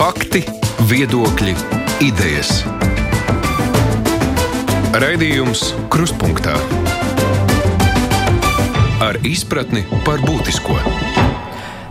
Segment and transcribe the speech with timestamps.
[0.00, 0.40] Fakti,
[0.88, 1.52] viedokļi,
[2.00, 2.62] idejas.
[4.96, 6.54] Raidījums Kruspunkta
[9.04, 10.78] ar izpratni par būtisko.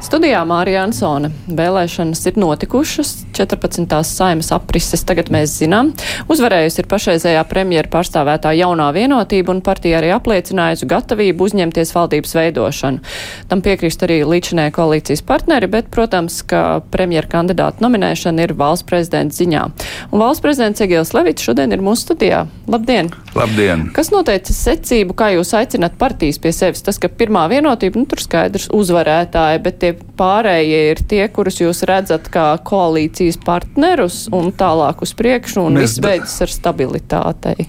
[0.01, 1.29] Studijā Mārija Ansone.
[1.53, 3.87] Vēlēšanas ir notikušas, 14.
[4.03, 5.93] saimas aprises tagad mēs zinām.
[6.31, 13.03] Uzvarējusi ir pašreizējā premjera pārstāvētā jaunā vienotība un partija arī apliecinājusi gatavību uzņemties valdības veidošanu.
[13.51, 19.35] Tam piekrīst arī līdšanē koalīcijas partneri, bet, protams, ka premjera kandidāta nominēšana ir valsts prezidenta
[19.35, 19.65] ziņā.
[20.11, 22.45] Un valsts prezidents Egils Levits šodien ir mūsu studijā.
[22.69, 23.11] Labdien!
[23.37, 23.87] Labdien!
[23.95, 26.83] Kas noteica secību, kā jūs aicināt partijas pie sevis?
[26.85, 31.83] Tas, ka pirmā vienotība, nu tur skaidrs uzvarētāji, bet tie pārējie ir tie, kurus jūs
[31.89, 37.67] redzat kā koalīcijas partnerus un tālāk uz priekšu un Mēs viss beidzas ar stabilitātei.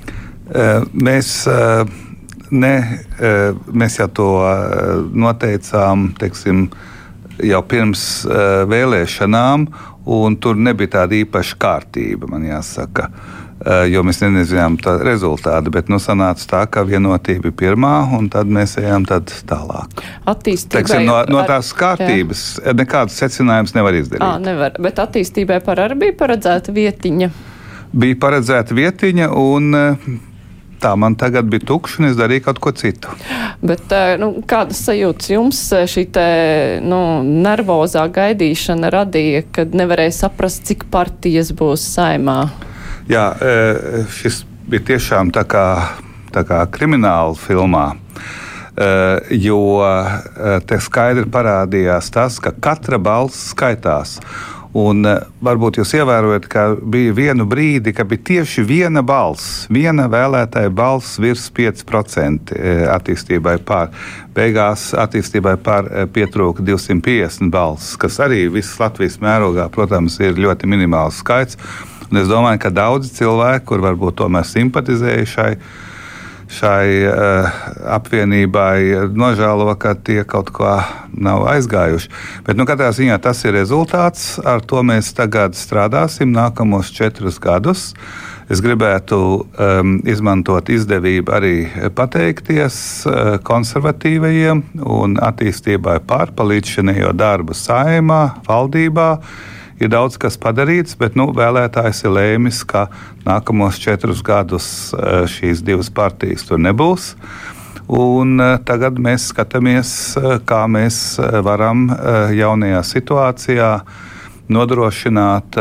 [0.92, 1.28] Mēs,
[2.50, 2.72] ne,
[3.70, 4.30] mēs jau to
[5.14, 6.64] noteicām teiksim,
[7.46, 8.06] jau pirms
[8.72, 9.68] vēlēšanām,
[10.10, 13.10] un tur nebija tāda īpaša kārtība, man jāsaka.
[13.10, 18.30] Eh, Jo mēs nezinājām tā rezultātu, bet nu, sanāca tā, ka vienotība ir pirmā, un
[18.32, 20.00] tad mēs ejam tad tālāk.
[20.32, 20.78] Attīstībai.
[20.78, 24.24] Teiksim, no, no tās kārtības nekādas secinājumus nevar izdarīt.
[24.24, 27.30] Ā, nevar, bet attīstībai par arī bija paredzēta vietiņa.
[27.92, 30.08] bija paredzēta vietiņa, un eh,
[30.80, 33.12] tā man tagad bija tukša, un es darīju kaut ko citu.
[33.60, 36.26] Bet eh, nu, kādas sajūtas jums eh, šī te,
[36.80, 42.40] nu, nervozā gaidīšana radīja, kad nevarēja saprast, cik partijas būs saimā?
[43.08, 45.66] Jā, eh, šis bija tiešām tā kā,
[46.34, 47.88] tā kā krimināla filmā.
[48.80, 54.18] Eh, Jo eh, te skaidri parādījās tas, ka katra balss skaitās.
[54.70, 55.02] Un
[55.42, 61.18] varbūt jūs ievērojat, ka bija viena brīdi, kad bija tieši viena balss, viena vēlētāja balss
[61.18, 63.90] virs 5% eh, attīstībai pār.
[64.36, 71.18] Beigās attīstībai pār pietrūka 250 balss, kas arī visas Latvijas mērogā, protams, ir ļoti minimāls
[71.24, 71.58] skaits.
[72.10, 75.50] Un es domāju, ka daudzi cilvēki, kur varbūt tomēr simpatizēja šai,
[77.06, 77.58] uh,
[77.94, 80.80] apvienībai, nožēlo, ka tie kaut kā
[81.14, 82.10] nav aizgājuši.
[82.48, 84.40] Bet nu, katrā ziņā tas ir rezultāts.
[84.42, 87.92] Ar to mēs tagad strādāsim nākamos četrus gadus.
[88.50, 91.54] Es gribētu um, izmantot izdevību arī
[91.94, 99.10] pateikties uh, konservatīvajiem un attīstībai pārpalīdzinējo darbu saimā, valdībā
[99.80, 102.88] ir daudz kas padarīts, bet nu, vēlētājs ir lēmis, ka
[103.24, 107.14] nākamos četrus gadus eh, šīs divas partijas tur nebūs.
[107.90, 111.88] Un eh, tagad mēs skatāmies, eh, kā mēs varam
[112.36, 113.72] jaunajā situācijā
[114.50, 115.54] nodrošināt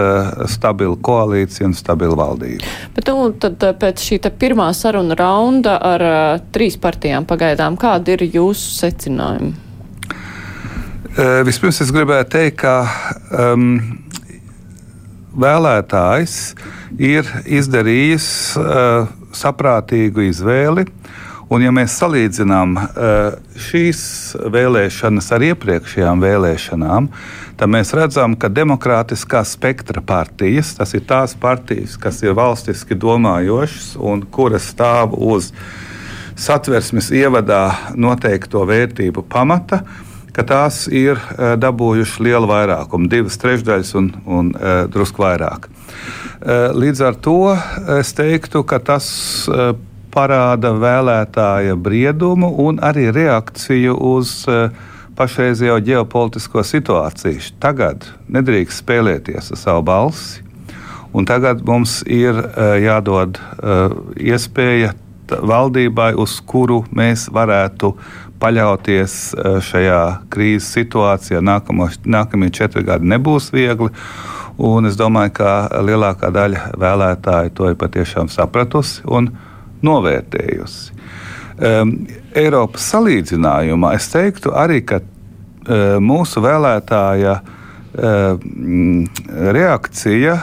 [0.50, 2.66] stabilu koalīciju un stabilu valdību.
[2.96, 6.06] Bet nu, tad pēc šī pirmā saruna raunda ar
[6.50, 9.54] trīs partijām pagaidām, kādi ir jūsu secinājumi?
[11.46, 12.74] Vispirms es gribēju teikt, ka
[13.54, 13.78] um,
[15.40, 16.36] vēlētājs
[17.00, 18.30] ir izdarījis
[18.60, 20.86] uh, saprātīgu izvēli.
[21.50, 22.84] Un, ja mēs salīdzinām uh,
[23.58, 24.02] šīs
[24.54, 27.08] vēlēšanas ar iepriekšējām vēlēšanām,
[27.58, 33.96] tad mēs redzam, ka demokrātiskā spektra partijas, tas ir tās partijas, kas ir valstiski domājošas
[33.98, 35.50] un kuras stāv uz
[36.40, 37.64] satversmes ievadā
[37.98, 39.82] noteikto vērtību pamata,
[40.36, 45.70] ka tās ir uh, dabūjušas lielu vairākumu, divas trešdaļas un, un uh, drusku vairāk.
[45.70, 47.40] Uh, līdz ar to
[48.00, 49.10] es teiktu, ka tas
[50.10, 54.32] parāda vēlētāja briedumu un arī reakciju uz
[55.20, 57.44] pašreizējo ģeopolitisko situāciju.
[57.62, 60.42] Tagad nedrīkst spēlēties ar savu balsi,
[61.14, 62.40] un tagad mums ir
[62.82, 63.38] jādod
[64.18, 64.96] iespēja
[65.30, 67.94] valdībai, uz kuru mēs varētu
[68.40, 70.02] paļauties uh, šajā
[70.32, 71.42] krīzes situācijā.
[71.44, 73.92] Nākamo, nākamie četri gadi nebūs viegli.
[74.60, 75.52] Un es domāju, ka
[75.88, 79.32] lielākā daļa vēlētāju to ir patiešām sapratusi un
[79.86, 80.98] novērtējusi.
[81.60, 81.94] Um,
[82.36, 88.40] Eiropas salīdzinājumā es teiktu arī, ka uh, mūsu vēlētāja uh,
[89.60, 90.36] reakcija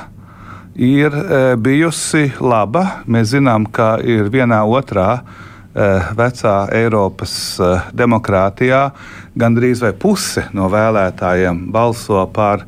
[0.77, 2.87] ir uh, bijusi laba.
[3.09, 5.45] Mēs zinām, ka ir vienā otrā uh,
[6.17, 8.91] vecā Eiropas uh, demokrātijā
[9.37, 12.65] gandrīz vai puse no vēlētājiem balso par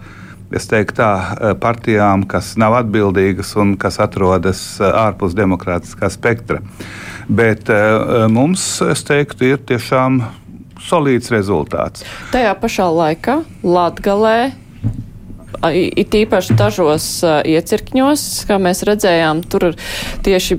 [0.53, 6.63] es teiktu, tā, eh, partijām, kas nav atbildīgas un kas atrodas eh, ārpus demokrātiskā spektra.
[7.29, 7.69] Bet
[8.33, 10.23] mums, es teiktu, ir tiešām
[10.81, 12.07] solīts rezultāts.
[12.33, 14.55] Tajā pašā laikā Latgalē
[15.69, 17.11] it īpaši dažos
[17.45, 19.75] iecirkņos, kā mēs redzējām, tur
[20.25, 20.57] tieši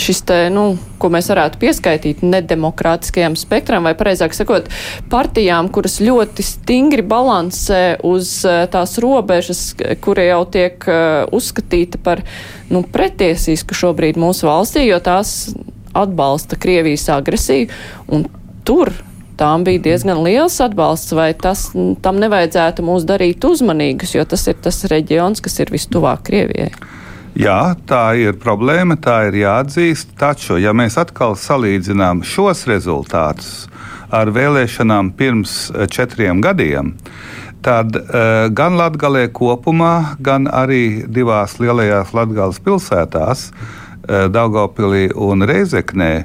[0.00, 4.70] šis te, nu, ko mēs varētu pieskaitīt nedemokrātiskajam spektram, vai pareizāk sakot,
[5.12, 9.64] partijām, kuras ļoti stingri balansē uz uh, tās robežas,
[10.04, 12.24] kura jau tiek uh, uzskatīta par,
[12.72, 15.52] nu, pretiesisku šobrīd mūsu valstī, jo tās
[15.92, 17.68] atbalsta Krievijas agresiju,
[18.12, 18.28] un
[18.64, 18.92] tur
[19.40, 21.70] tām bija diezgan liels atbalsts, vai tas,
[22.04, 26.70] tam nevajadzētu mūs darīt uzmanīgus, jo tas ir tas reģions, kas ir vistuvāk Krievijai.
[27.32, 30.10] Jā, tā ir problēma, tā ir jāatzīst.
[30.20, 33.70] Taču, ja mēs atkal salīdzinām šos rezultātus
[34.12, 36.92] ar vēlēšanām pirms eh, četriem gadiem,
[37.62, 46.24] tad uh, gan Latvijā kopumā, gan arī divās lielajās Latvijas pilsētās, uh, Daugopilī un Reizeknē,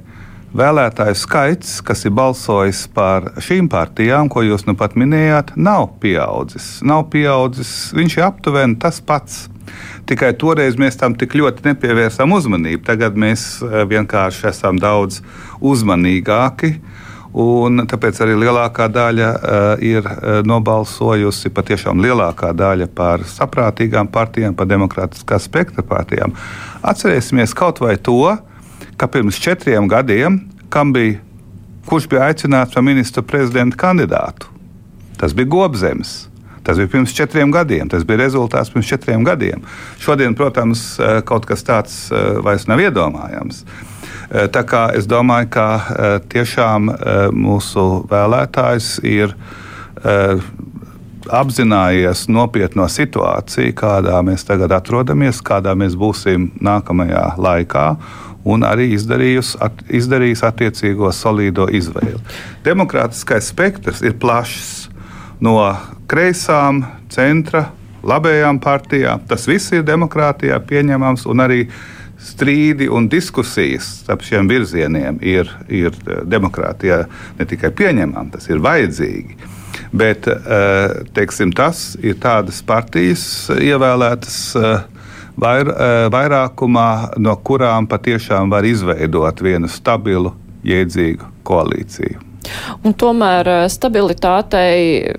[0.58, 6.80] vēlētāju skaits, kas ir balsojis par šīm partijām, ko jūs nu pat minējāt, nav pieaudzis.
[6.82, 9.46] Nav pieaudzis viņš ir aptuveni tas pats.
[10.08, 12.86] Tikai toreiz mēs tam tik ļoti nepievērsām uzmanību.
[12.88, 15.20] Tagad mēs eh, vienkārši esam daudz
[15.60, 16.78] uzmanīgāki.
[17.38, 24.56] Un tāpēc arī lielākā daļa uh, ir uh, nobalsojusi, patiešām lielākā daļa par saprātīgām partijām,
[24.58, 26.34] par demokrātiskā spektra partijām.
[26.82, 28.32] Atcerēsimies kaut vai to,
[28.98, 30.40] ka pirms četriem gadiem,
[30.96, 31.20] bija,
[31.86, 34.50] kurš bija aicināts par ministra prezidenta kandidātu,
[35.20, 36.16] tas bija Gobzems.
[36.68, 39.62] Tas bija pirms četriem gadiem, tas bija rezultāts pirms četriem gadiem.
[40.04, 43.62] Šodien, protams, eh, kaut kas tāds eh, vairs nav iedomājams.
[43.64, 45.68] Eh, tā kā es domāju, ka
[46.28, 46.92] tiešām
[47.32, 49.32] mūsu vēlētājs ir
[51.32, 57.88] apzinājies nopietno situāciju, kādā mēs tagad atrodamies, kādā mēs būsim nākamajā laikā,
[58.44, 62.20] un arī at, izdarījis attiecīgo solīdo izvēli.
[62.64, 64.87] Demokrātiskais spektrs ir plašs
[65.44, 65.58] no
[66.10, 67.68] kreisām, centra,
[68.08, 69.22] labējām partijām.
[69.28, 71.62] Tas viss ir demokrātijā pieņemams un arī
[72.18, 75.96] strīdi un diskusijas starp šiem virzieniem ir, ir
[76.26, 77.04] demokrātijā
[77.38, 79.38] ne tikai pieņemami, tas ir vajadzīgi.
[79.94, 80.38] Bet eh,
[81.16, 83.24] teiksim, tas ir tādas partijas
[83.54, 84.86] ievēlētas eh,
[85.40, 86.90] vair, eh, vairākumā,
[87.22, 90.34] no kurām patiešām var izveidot vienu stabilu,
[90.68, 92.27] jēdzīgu koalīciju.
[92.84, 95.18] Un tomēr eh, stabilitātei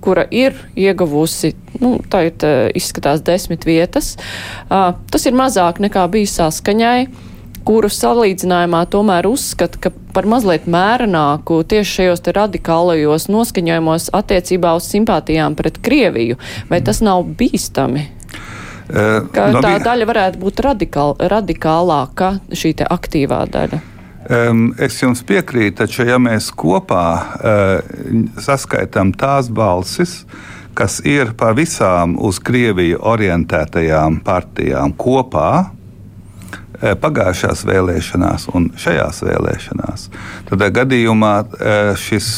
[0.00, 4.14] kura ir ieguvusi, nu, tagad uh, izskatās desmit vietas.
[4.68, 7.10] Tas ir mazāk nekā bija saskaņai,
[7.68, 15.58] kuru salīdzinājumā tomēr uzskata, ka par mazliet mērenāku tieši šajos radikālajos noskaņojumos attiecībā uz simpātijām
[15.58, 16.40] pret Krieviju.
[16.72, 18.08] Vai tas nav bīstami?
[18.90, 23.84] Ka no, tā daļa varētu būt radikāl, radikālāka, šī aktīvā daļa.
[24.28, 27.92] Um, es jums piekrītu, taču, ja mēs kopā uh,
[28.36, 30.26] saskaitām tās balsis,
[30.76, 40.04] kas ir par visām uz Krieviju orientētajām partijām kopā, uh, pagājušās vēlēšanās un šajās vēlēšanās,
[40.52, 42.28] tad gadījumā uh, šis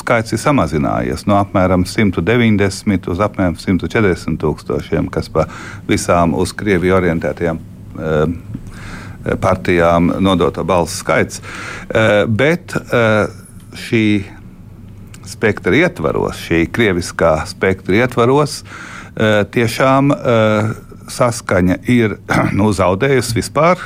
[0.00, 5.52] skaits ir samazinājies no apmēram 190 uz apmēram 140 tūkstošiem, kas par
[5.92, 7.60] visām uz Krieviju orientētajām
[9.40, 11.42] partijām nodota balsu skaits.
[11.90, 13.26] Eh, bet eh,
[13.78, 14.06] šī
[15.32, 18.62] spektra ietvaros, šī krieviskā spektra ietvaros,
[19.16, 20.12] eh, tiešām
[21.12, 22.18] saskaņa ir
[22.58, 23.80] nu, zaudējusi vispār,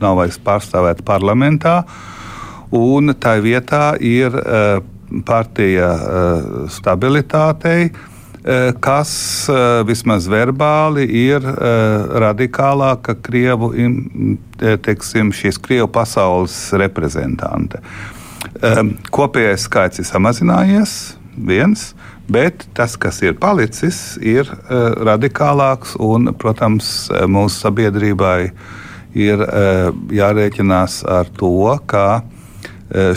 [0.00, 1.78] nav vairs pārstāvēta parlamentā,
[2.74, 4.34] un tā vietā ir
[5.24, 5.88] partija
[6.72, 8.15] stabilitātei Eh,
[8.80, 9.12] kas
[9.50, 13.72] eh, vismaz verbāli ir eh, radikālāka Krievu,
[14.86, 17.82] teiksim, šīs Krievu pasaules reprezentante.
[19.12, 20.92] Kopējais skaits ir samazinājies,
[21.34, 21.88] viens,
[22.30, 28.38] bet tas, kas ir palicis, ir radikālāks un, protams, mūsu sabiedrībai
[29.18, 29.42] ir
[30.14, 32.22] jārēķinās ar to, ka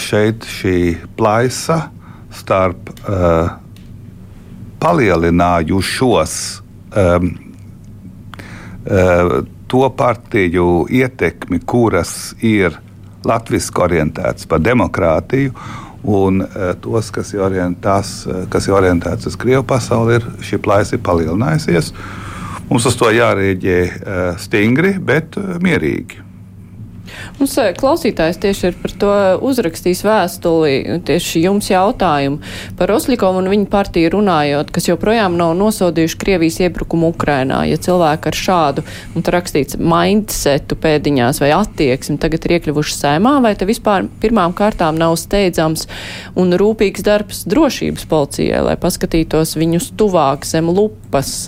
[0.01, 0.79] šeit šī
[1.19, 1.83] plaisa
[2.35, 3.53] starp uh,
[4.79, 6.35] palielinājušos
[6.95, 7.31] um,
[8.85, 9.33] uh,
[9.69, 12.79] to partiju ietekmi, kuras ir
[13.25, 15.53] latviešu orientētas par demokrātiju,
[16.03, 20.61] un uh, tos, kas ir, orientās, uh, kas ir orientēts uz Krievu pasauli, ir šī
[20.63, 21.93] plaisa palielinājusies.
[22.69, 26.28] Mums uz to jārēģē uh, stingri, bet mierīgi.
[27.39, 29.09] Mums eh, klausītājs tieši ir par to
[29.47, 30.71] uzrakstījis vēstuli,
[31.07, 32.41] tieši jums jautājumu
[32.75, 37.61] par Oslikovu un viņa partiju runājot, kas joprojām nav nosodījuši Krievijas iebrukumu Ukrainā.
[37.69, 38.83] Ja cilvēki ar šādu,
[39.15, 44.51] un te rakstīts, mindsetu pēdiņās vai attieksmi tagad ir iekļuvuši sēmā, vai te vispār pirmām
[44.57, 45.87] kārtām nav steidzams
[46.35, 51.47] un rūpīgs darbs drošības policijai, lai paskatītos viņus tuvāk zem lupas?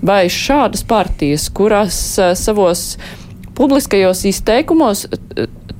[0.00, 2.94] Vai šādas partijas, kuras uh, savos
[3.60, 5.04] publiskajos izteikumos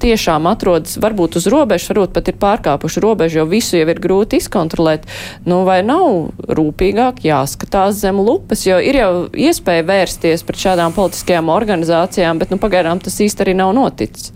[0.01, 4.41] tiešām atrodas varbūt uz robežas, varbūt pat ir pārkāpuši robežu, jo visu jau ir grūti
[4.41, 5.07] izkontrolēt.
[5.49, 11.53] Nu, vai nav rūpīgāk jāskatās zem lupas, jo ir jau iespēja vērsties pret šādām politiskajām
[11.53, 14.33] organizācijām, bet nu, pagaidām tas īsti arī nav noticis.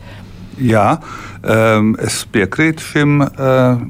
[0.54, 1.00] Jā,
[1.42, 3.80] um, es piekrītu šim, uh,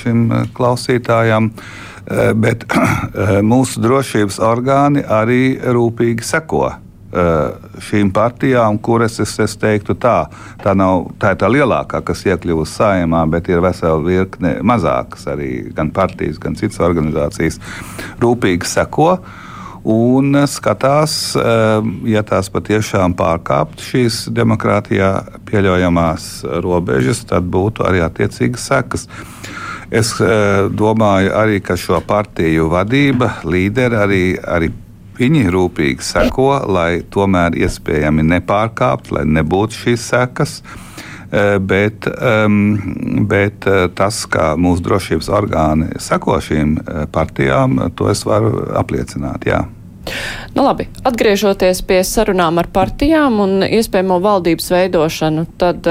[0.00, 0.24] šim
[0.56, 6.72] klausītājam, uh, bet uh, mūsu drošības orgāni arī rūpīgi seko
[7.08, 10.26] šīm partijām, kuras es, es teiktu tā,
[10.60, 15.90] tā nav tā, tā lielākā, kas iekļuvusi saimā, bet ir vesela virkne mazākas arī gan
[15.94, 17.60] partijas, gan citas organizācijas
[18.20, 19.14] rūpīgi seko.
[19.88, 21.12] Un skatās,
[22.04, 25.12] ja tās patiešām pārkāptu šīs demokrātijā
[25.48, 26.26] pieļaujamās
[26.60, 29.06] robežas, tad būtu arī attiecīgas sekas.
[29.88, 30.12] Es
[30.76, 34.68] domāju, arī, ka šo partiju vadība, līderi arī, arī
[35.18, 40.60] Viņi rūpīgi seko, lai tomēr iespējami nepārkāptu, lai nebūtu šīs sekas.
[41.32, 42.06] Eh, bet,
[43.28, 49.44] bet eh, tas, kā mūsu drošības orgāni seko šīm eh, partijām, to es varu apliecināt.
[49.44, 49.66] Jā.
[50.54, 55.84] Nu, labi, atgriežoties pie sarunām ar partijām un iespējamo valdības veidošanu, tad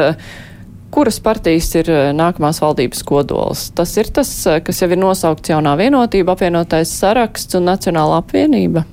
[0.89, 3.67] kuras partijas ir nākamās valdības kodols?
[3.77, 8.87] Tas ir tas, kas jau ir nosaukts jaunā vienotība, apvienotais saraksts un Nacionāla apvienība.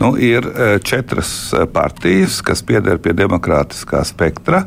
[0.00, 4.62] Nu, ir e, četras e, partijas, kas pieder pie demokrātiskā spektra.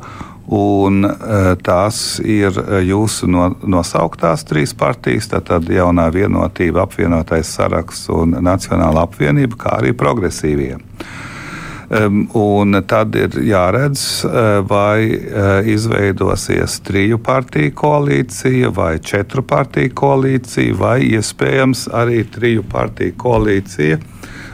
[0.53, 2.53] Un, e, tās ir
[2.85, 9.95] jūsu no, nosauktās trīs partijas, tātad jaunā vienotība, apvienotais saraksts un Nacionāla apvienība, kā arī
[9.97, 10.77] progresīvie.
[12.33, 14.23] Un tad ir jāredz,
[14.65, 15.03] vai
[15.69, 23.99] izveidosies triju partiju koalīcija, vai četru partiju koalīcija, vai iespējams arī triju partiju koalīcija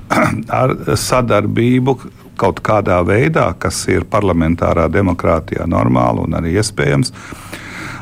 [0.62, 1.96] ar sadarbību
[2.40, 7.14] kaut kādā veidā, kas ir parlamentārā demokrātijā normāli un arī iespējams.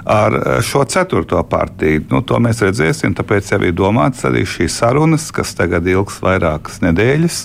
[0.07, 3.15] Ar šo ceturto partiju nu, to mēs redzēsim.
[3.17, 7.41] Tāpēc jau ir domāts arī šīs sarunas, kas tagad ilgs vairākas nedēļas.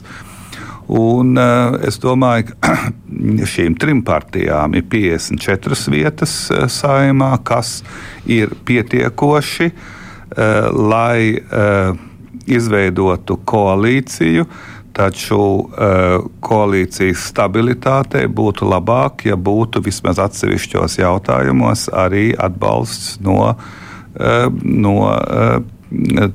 [0.93, 2.77] Un, uh, es domāju, ka
[3.55, 7.81] šīm trim partijām ir 54 vietas uh, saimā, kas
[8.27, 11.95] ir pietiekoši, uh, lai uh,
[12.47, 14.47] izveidotu koalīciju,
[14.93, 24.49] taču uh, koalīcijas stabilitātei būtu labāk, ja būtu vismaz atsevišķos jautājumos arī atbalsts no, uh,
[24.63, 25.63] no uh,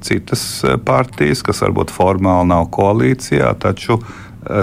[0.01, 0.41] citas
[0.85, 3.97] partijas, kas varbūt formāli nav koalīcijā, taču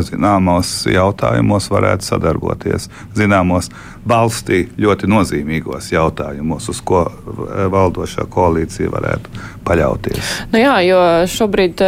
[0.07, 2.89] zināmos jautājumos varētu sadarboties.
[3.17, 3.71] Zināmos
[4.09, 7.05] valstī ļoti nozīmīgos jautājumos, uz ko
[7.73, 10.33] valdošā koalīcija varētu paļauties.
[10.53, 11.03] Nu jā, jo
[11.35, 11.85] šobrīd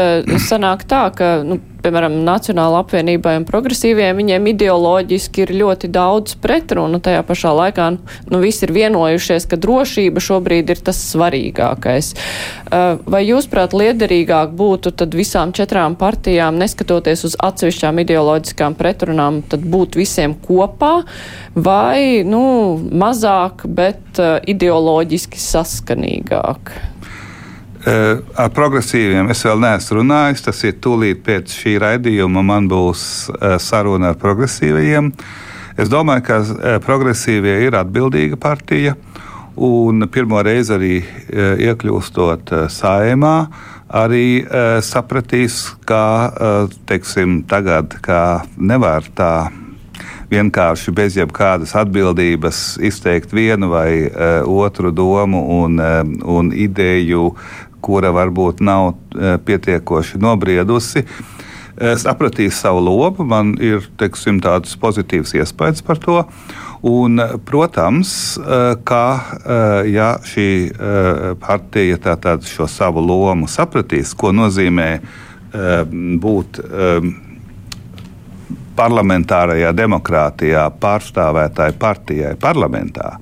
[0.49, 1.33] sanāk tā, ka.
[1.47, 7.01] Nu, piemēram, Nacionāla apvienībai un progresīviem, viņiem ideoloģiski ir ļoti daudz pretrunu.
[7.03, 12.13] Tajā pašā laikā nu, visi ir vienojušies, ka drošība šobrīd ir tas svarīgākais.
[12.17, 19.43] Uh, vai jūs, prāt, liederīgāk būtu tad visām četrām partijām, neskatoties uz atsevišķām ideoloģiskām pretrunām,
[19.47, 20.95] tad būt visiem kopā
[21.55, 22.43] vai, nu,
[22.93, 26.77] mazāk, bet uh, ideoloģiski saskanīgāk?
[27.87, 30.43] Eh, ar progresīviem es vēl neesmu runājis.
[30.49, 32.43] Tas ir tūlīt pēc šī raidījuma.
[32.43, 35.13] Man būs eh, saruna ar progresīvajiem.
[35.79, 38.97] Es domāju, ka eh, progresīvie ir atbildīga partija.
[39.57, 40.97] Un pirmo reizi arī
[41.65, 43.37] iekļūstot saimā,
[43.89, 44.45] arī
[44.85, 46.03] sapratīs, ka
[46.85, 48.19] teiksim, tagad kā
[48.61, 49.31] nevar tā
[50.31, 56.03] vienkārši bez jebkādas atbildības izteikt vienu vai uh, otru domu un, uh,
[56.37, 57.31] un ideju
[57.87, 63.27] kura varbūt nav e, pietiekoši nobriedusi, e, sapratīs savu lomu.
[63.29, 66.23] Man ir teiksim, tāds pozitīvs iespējas par to.
[66.87, 67.19] Un,
[67.49, 68.11] protams,
[68.87, 69.05] ka
[69.89, 70.51] ja šī
[71.41, 74.91] partija tātad šo savu lomu sapratīs, ko nozīmē
[76.23, 76.61] būt
[78.77, 83.17] parlamentārajā demokrātijā pārstāvētāji partijai parlamentā,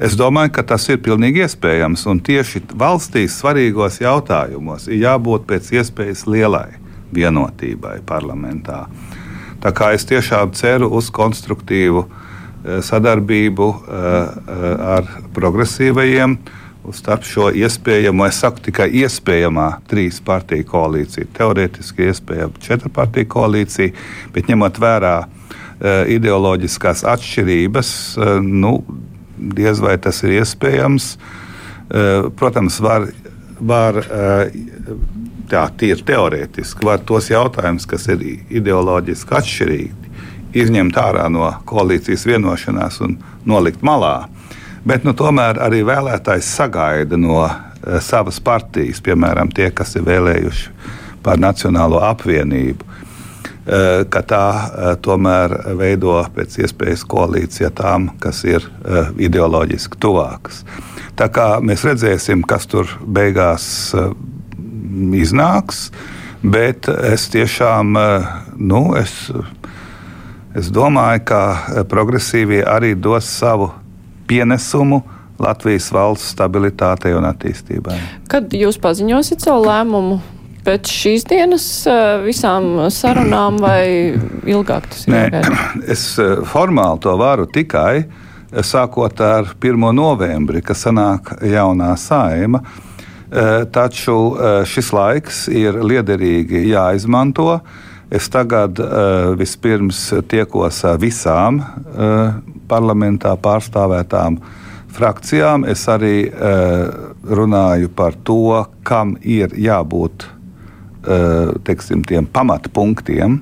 [0.00, 2.06] Es domāju, ka tas ir pilnīgi iespējams.
[2.08, 6.70] Un tieši valstīs svarīgos jautājumos ir jābūt pēc iespējas lielai
[7.12, 8.86] vienotībai parlamentā.
[9.60, 14.64] Tā kā es tiešām ceru uz konstruktīvu eh, sadarbību eh, eh,
[14.96, 16.38] ar progresīvajiem.
[16.96, 23.92] Starp šo iespējamo, es saku tikai iespējamā trīs partiju koalīcija, teorētiski iespējama četru partiju koalīcija,
[24.34, 25.14] bet ņemot vērā
[26.12, 27.92] ideoloģiskās atšķirības,
[28.44, 28.72] nu,
[29.56, 31.14] diez vai tas ir iespējams.
[31.16, 33.06] Eh, protams, var,
[33.60, 34.00] var
[35.50, 38.22] tā, tīri teorētiski, var tos jautājumus, kas ir
[38.60, 40.12] ideoloģiski atšķirīgi,
[40.60, 43.18] izņemt ārā no koalīcijas vienošanās un
[43.48, 44.28] nolikt malā.
[44.84, 50.70] Bet nu, tomēr arī vēlētājs sagaida no uh, savas partijas, piemēram, tie, kas ir vēlējuši
[51.24, 58.64] par Nacionālo apvienību, uh, ka tā uh, tomēr veido pēc iespējas koalīciju tām, kas ir
[59.20, 60.62] ideoloģiski tuvākas.
[61.20, 63.92] Tā kā mēs redzēsim, kas tur beigās
[65.20, 65.90] iznāks,
[66.40, 67.92] bet es tiešām
[68.56, 69.12] nu, es,
[70.56, 71.42] es domāju, ka
[71.92, 73.68] progresīvie arī dos savu
[74.30, 75.02] pienesumu
[75.40, 77.96] Latvijas valsts stabilitātei un attīstībai.
[78.30, 80.20] Kad jūs paziņosiet savu lēmumu?
[80.60, 81.66] Pēc šīs dienas
[82.26, 84.12] visām sarunām vai
[84.44, 85.14] ilgāk tas ir?
[85.14, 85.40] Nē,
[85.94, 86.04] es
[86.52, 88.04] formāli to varu tikai
[88.50, 89.88] sākot ar 1.
[89.96, 92.60] novembri, kad sanāk jaunā saima.
[93.70, 94.16] Taču
[94.66, 97.60] šis laiks ir liederīgi jāizmanto.
[98.10, 104.40] Es tagad uh, vispirms tiekos ar visām uh, parlamentā pārstāvētām
[104.90, 105.62] frakcijām.
[105.70, 106.26] Es arī
[107.30, 110.26] runāju par to, kam ir jābūt
[111.64, 113.36] teksim, tiem pamatpunktiem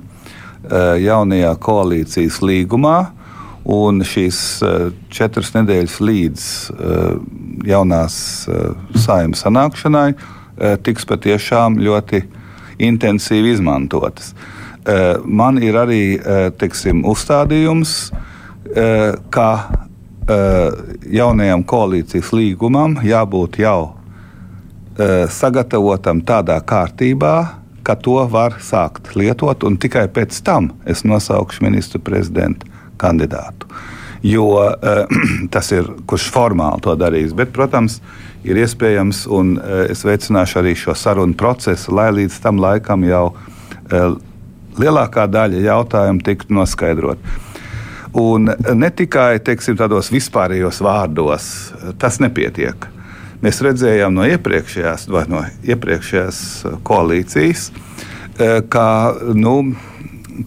[1.03, 2.99] jaunajā koalīcijas līgumā.
[3.65, 4.39] Un šīs
[5.09, 6.45] četras nedēļas līdz
[7.67, 8.19] jaunās
[8.93, 10.07] saimnes sanākšanai
[10.85, 12.23] tiks patiešām ļoti
[12.85, 14.31] intensīvi izmantotas.
[14.37, 14.58] Uh, Eh,
[15.25, 18.11] man ir arī eh, teiksim, uzstādījums,
[18.75, 19.51] eh, ka
[21.09, 23.95] jaunajam koalīcijas līgumam jābūt jau
[25.33, 27.31] sagatavotam tādā kārtībā,
[27.81, 32.69] ka to var sākt lietot, un tikai pēc tam es nosaukšu ministru prezidentu
[33.01, 33.65] kandidātu.
[34.21, 34.69] Jo
[35.55, 37.33] tas ir kurš formāli to darīs.
[37.33, 37.97] Bet, protams,
[38.45, 39.55] ir iespējams, un
[39.89, 43.31] es veicināšu arī šo sarunu procesu, lai līdz tam laikam jau
[44.81, 47.21] lielākā daļa jautājumu tiktu noskaidrot.
[48.19, 51.49] Un ne tikai teiksim, tādos vispārējos vārdos,
[52.01, 52.87] tas nepietiek.
[53.43, 56.39] Mēs redzējām no iepriekšējās, no iepriekšējās
[56.87, 57.69] koalīcijas,
[58.73, 58.87] ka
[59.37, 59.53] nu,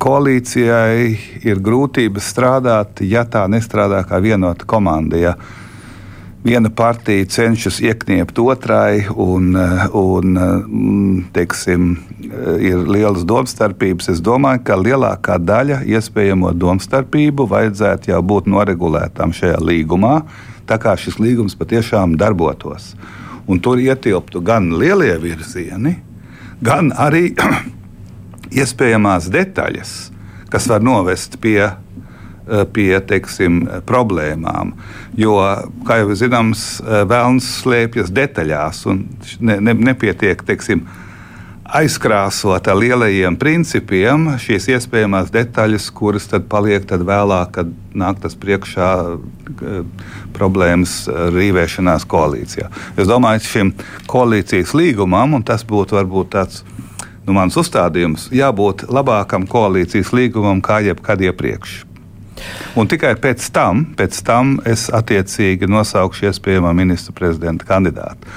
[0.03, 1.07] koalīcijai
[1.47, 5.21] ir grūtības strādāt, ja tā nestrādā kā vienota komanda.
[5.21, 5.35] Ja
[6.45, 9.55] viena partija cenšas iekniept otrai, un,
[9.93, 11.97] un teiksim,
[12.59, 14.11] ir lielas domstarpības.
[14.13, 20.23] Es domāju, ka lielākā daļa iespējamo domstarpību vajadzētu jau būt noregulētām šajā līgumā,
[20.67, 22.93] tā kā šis līgums patiešām darbotos.
[23.47, 25.97] Un tur ietilptu gan lielie virzieni,
[26.63, 27.33] gan arī
[28.63, 29.95] iespējamās detaļas,
[30.51, 31.71] kas var novest pie
[32.43, 34.73] Eh, pie teiksim, problēmām.
[35.19, 35.37] Jo,
[35.85, 39.05] kā jau zināms, eh, vēlams slēpjas detaļās un
[39.41, 40.87] ne, ne, nepietiek teiksim,
[41.73, 48.37] aizkrāsot ar lielajiem principiem šīs iespējamās detaļas, kuras tad paliek tad vēlāk, kad nāk tas
[48.41, 49.85] priekšā eh,
[50.33, 50.97] problēmas
[51.37, 52.73] rīvēšanās koalīcijā.
[52.97, 53.77] Es domāju, šim
[54.09, 56.65] koalīcijas līgumam, un tas būtu varbūt tāds
[57.27, 61.83] nu, mans uzstādījums, jābūt labākam koalīcijas līgumam kā jebkad iepriekš.
[62.79, 68.29] Un tikai pēc tam, pēc tam es attiecīgi nosaukšu iespējamo ministru prezidenta kandidātu.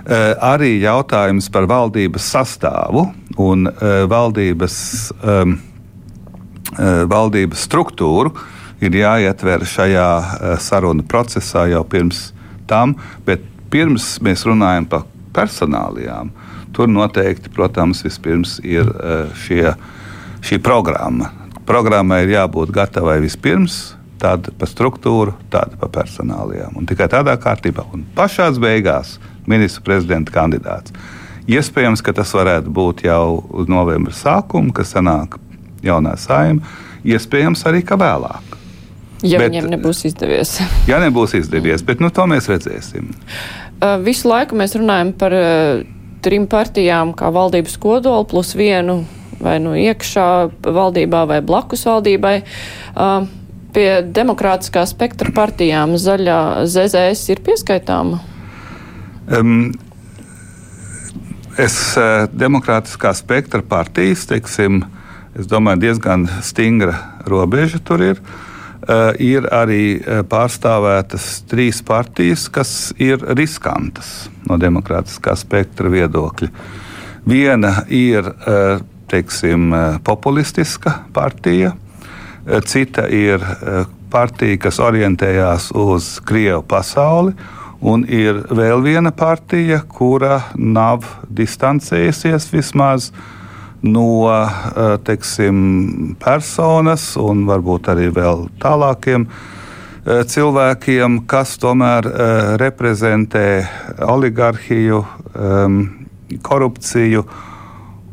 [0.00, 3.04] Uh, arī jautājums par valdības sastāvu
[3.38, 4.76] un uh, valdības,
[5.22, 5.54] um,
[6.72, 8.32] uh, valdības struktūru
[8.80, 10.08] ir jāietver šajā
[10.64, 12.30] sarunu procesā jau pirms
[12.66, 12.96] tam,
[13.28, 15.04] bet pirms mēs runājam par
[15.36, 16.32] personālijām,
[16.74, 18.88] tur noteikti, protams, vispirms ir
[19.44, 19.74] šie,
[20.40, 21.28] šī programma
[21.68, 26.76] Programmai ir jābūt gatavai vispirms, tad pa struktūru, tad pa personālajām.
[26.80, 27.86] Un tikai tādā kārtībā.
[27.94, 29.18] Un pašā beigās
[29.48, 30.94] ministra prezidenta kandidāts.
[31.50, 35.38] Iespējams, ka tas varētu būt jau uz novembra sākuma, kad sanāk
[35.82, 36.62] jaunā saima.
[37.04, 38.58] Iespējams, arī vēlāk.
[39.22, 40.58] Ja bet, viņiem nebūs izdevies.
[40.90, 43.10] ja nebūs izdevies, bet nu, to mēs redzēsim.
[44.04, 45.34] Visu laiku mēs runājam par
[46.24, 49.02] trim partijām, kā valdības kodolu, plus vienu
[49.42, 50.28] vai nu iekšā
[50.64, 52.40] valdībā vai blakus valdībai.
[52.94, 53.28] Uh,
[53.74, 58.20] pie demokrātiskā spektra partijām zaļā ZZS ir pieskaitāma?
[59.30, 59.70] Um,
[61.60, 61.76] es
[62.34, 64.82] demokrātiskā spektra partijas, teiksim,
[65.38, 66.96] es domāju, diezgan stingra
[67.30, 68.22] robeža tur ir.
[68.80, 70.00] Uh, ir arī
[70.30, 76.48] pārstāvētas trīs partijas, kas ir riskantas no demokrātiskā spektra viedokļa.
[77.28, 81.72] Viena ir uh, teiksim, eh, populistiska partija,
[82.46, 87.34] eh, cita ir eh, partija, kas orientējās uz Krievu pasauli.
[87.80, 93.10] Un ir vēl viena partija, kura nav distancējusies vismaz
[93.82, 94.28] no
[95.00, 99.24] teiksim, personas un varbūt arī vēl tālākiem
[100.04, 102.04] cilvēkiem, kas tomēr
[102.60, 103.46] reprezentē
[104.04, 105.00] oligarhiju,
[106.44, 107.24] korupciju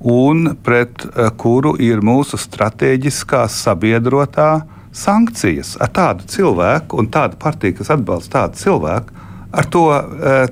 [0.02, 1.06] un pret
[1.42, 4.52] kuru ir mūsu strateģiskā sabiedrotā
[4.94, 5.76] sankcijas.
[5.82, 9.18] Ar tādu cilvēku un tādu partiju, kas atbalsta tādu cilvēku,
[9.52, 9.88] Ar to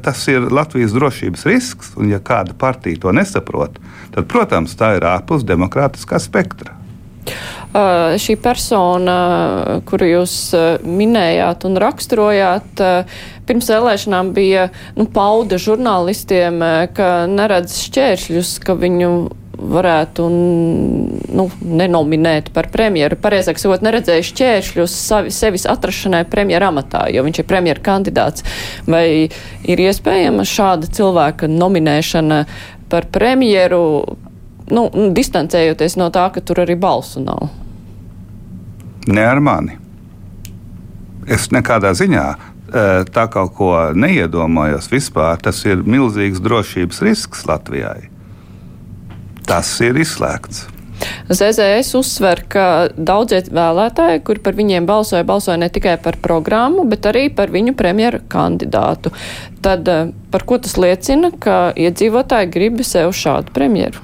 [0.02, 3.76] tas ir Latvijas drošības risks, un ja kāda partija to nesaprot,
[4.16, 6.78] tad, protams, tā ir ārpus demokrātiskā spektra.
[7.76, 9.14] Uh, šī persona,
[9.84, 16.62] kuru jūs uh, minējāt un raksturojāt, uh, pirms vēlēšanām bija nu, pauda žurnālistiem,
[16.96, 19.10] ka neredz šķēršļus, ka viņu
[19.60, 23.18] varētu nu, nenominēt par premjeru.
[23.20, 28.48] Pareizāk sakot, neredzēju šķēršļus savi, sevis atrašanai premjera amatā, jo viņš ir premjera kandidāts.
[28.88, 29.28] Vai
[29.68, 32.40] ir iespējama šāda cilvēka nominēšana
[32.88, 33.84] par premjeru,
[34.72, 34.88] nu,
[35.20, 37.65] distancējoties no tā, ka tur arī balsu nav?
[39.08, 39.78] Ne ar mani.
[41.30, 42.26] Es nekādā ziņā
[43.16, 45.40] tā kaut ko neiedomājos vispār.
[45.42, 48.10] Tas ir milzīgs drošības risks Latvijai.
[49.46, 50.66] Tas ir izslēgts.
[51.30, 57.06] ZZS uzsver, ka daudzie vēlētāji, kuri par viņiem balsoja, balsoja ne tikai par programmu, bet
[57.10, 59.12] arī par viņu premjeru kandidātu.
[59.66, 59.90] Tad
[60.32, 64.02] par ko tas liecina, ka iedzīvotāji grib sev šādu premjeru?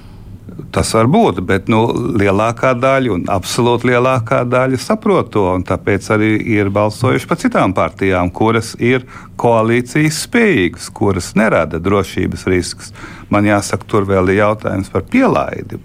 [0.72, 1.82] Tas var būt, bet nu,
[2.20, 5.46] lielākā daļa, un absolūti lielākā daļa saprot to.
[5.68, 9.06] Tāpēc arī ir balsojuši par citām partijām, kuras ir
[9.42, 12.92] koalīcijas spējīgas, kuras nerada drošības riskus.
[13.32, 15.80] Man jāsaka, tur vēl ir jautājums par pielaidi.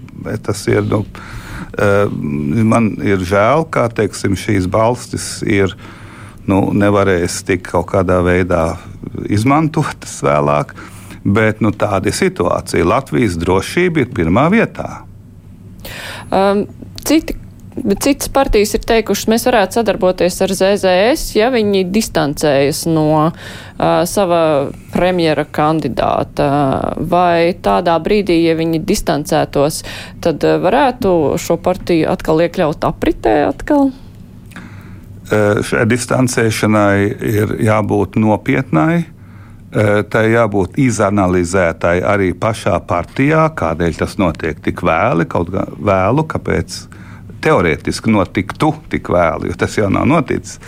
[0.46, 1.04] Tas ir, nu,
[1.78, 2.10] eh,
[2.66, 5.74] man ir žēl, ka teiksim, šīs balstis ir
[6.46, 8.76] nu, nevarēs tik kaut kādā veidā
[9.30, 10.74] izmantotas vēlāk.
[11.26, 12.86] Bet nu, tāda ir situācija.
[12.86, 15.02] Latvijas drošība ir pirmā vietā.
[16.30, 16.66] Um,
[17.06, 17.34] citi
[17.84, 23.34] Bet citas partijas ir teikušas, mēs varētu sadarboties ar ZZS, ja viņi distancējas no uh,
[24.08, 26.46] sava premjera kandidāta.
[26.96, 29.82] Vai tādā brīdī, ja viņi distancētos,
[30.24, 33.92] tad uh, varētu šo partiju atkal iekļaut apritē atkal?
[35.26, 36.96] Uh, šai distancēšanai
[37.28, 39.04] ir jābūt nopietnai
[40.10, 46.78] tai jābūt izanalizētai arī pašā partijā, kādēļ tas notiek tik vēli, kaut kā vēlu, kāpēc
[47.44, 50.60] teorētiski notiktu tik vēlu, jo tas jau nav noticis.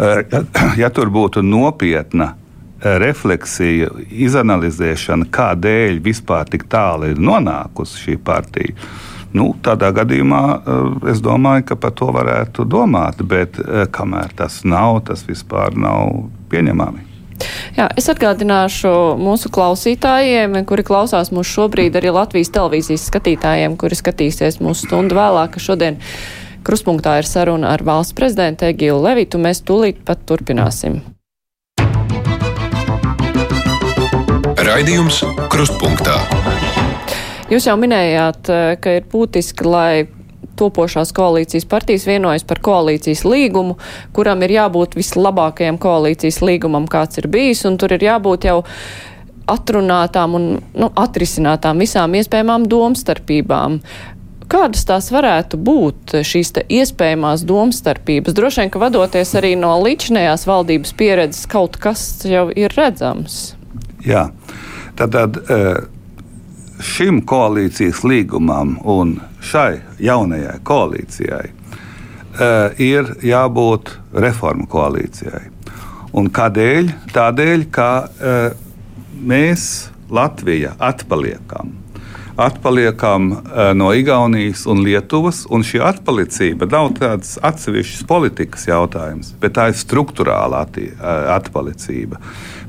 [0.00, 0.40] Ja,
[0.80, 2.32] ja tur būtu nopietna
[2.80, 8.72] refleksija, izanalizēšana, kādēļ vispār tik tālu ir nonākusi šī partija.
[9.36, 10.42] Nu, tādā gadījumā
[11.12, 13.60] es domāju, ka par to varētu domāt, bet
[13.94, 16.16] kamēr tas nav, tas vispār nav
[16.50, 17.09] pieņemami.
[17.76, 24.60] Jā, es atgādināšu mūsu klausītājiem, kuri klausās mūs šobrīd, arī Latvijas televīzijas skatītājiem, kuri skatīsies
[24.60, 26.00] mūsu stundu vēlāk, ka šodien
[26.66, 29.40] kruspunktā ir saruna ar valsts prezidentu Egilu Levitu.
[29.40, 31.00] Mēs tūlīt pat turpināsim.
[34.60, 36.18] Raidījums Krustpunktā.
[37.50, 39.94] Jūs jau minējāt, ka ir būtiski, lai
[40.60, 43.78] topošās koalīcijas partijas vienojas par koalīcijas līgumu,
[44.16, 48.60] kuram ir jābūt vislabākajam koalīcijas līgumam, kāds ir bijis, un tur ir jābūt jau
[49.50, 53.80] atrunātām un nu, atrisinātām visām iespējamām domstarpībām.
[54.50, 58.34] Kādas tās varētu būt šīs iespējamās domstarpības?
[58.34, 63.54] Droši vien, ka vadoties arī no līdzinējās valdības pieredzes, kaut kas jau ir redzams.
[64.06, 64.28] Jā,
[64.98, 65.14] tad.
[65.14, 65.99] tad uh
[66.80, 75.48] šim koalīcijas līgumam un šai jaunajai koalīcijai uh, ir jābūt reformu koalīcijai.
[76.16, 76.90] Un kādēļ?
[77.14, 78.40] Tādēļ, ka uh,
[79.20, 79.68] mēs
[80.10, 81.76] Latvija atpaliekam.
[82.40, 89.54] Atpaliekam uh, no Igaunijas un Lietuvas, un šī atpalicība nav tāds atsevišķs politikas jautājums, bet
[89.58, 90.64] tā ir struktūrāla
[91.36, 92.20] atpalicība.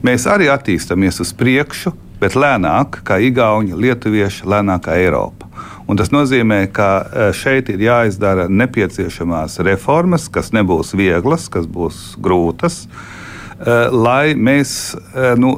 [0.05, 5.49] Mēs arī attīstāmies uz priekšu, bet lēnāk kā Igauni, Lietuvieši, lēnāk kā Eiropa.
[5.89, 12.13] Un tas nozīmē, ka e, šeit ir jāizdara nepieciešamās reformas, kas nebūs vieglas, kas būs
[12.21, 15.57] grūtas, e, lai mēs e, nu,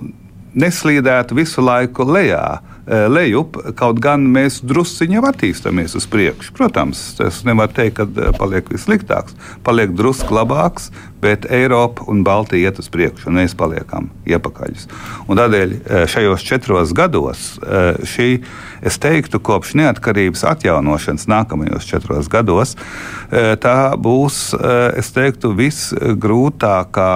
[0.58, 2.48] neslīdētu visu laiku lejā
[2.86, 6.52] lejup, kaut gan mēs druskuļi jau attīstāmies uz priekšu.
[6.58, 10.90] Protams, es nevaru teikt, ka eh, paliek vissliktāks, paliek drusku labāks,
[11.24, 14.76] bet Eiropa un Baltija iet uz priekšu, un mēs paliekam iepakaļ.
[15.32, 17.46] Tādēļ eh, šajos četros gados
[18.10, 18.30] šī,
[18.84, 22.76] es teiktu, kopš neatkarības atjaunošanas nākamajos četros gados,
[23.32, 24.40] tā būs,
[25.00, 27.14] es teiktu, visgrūtākā,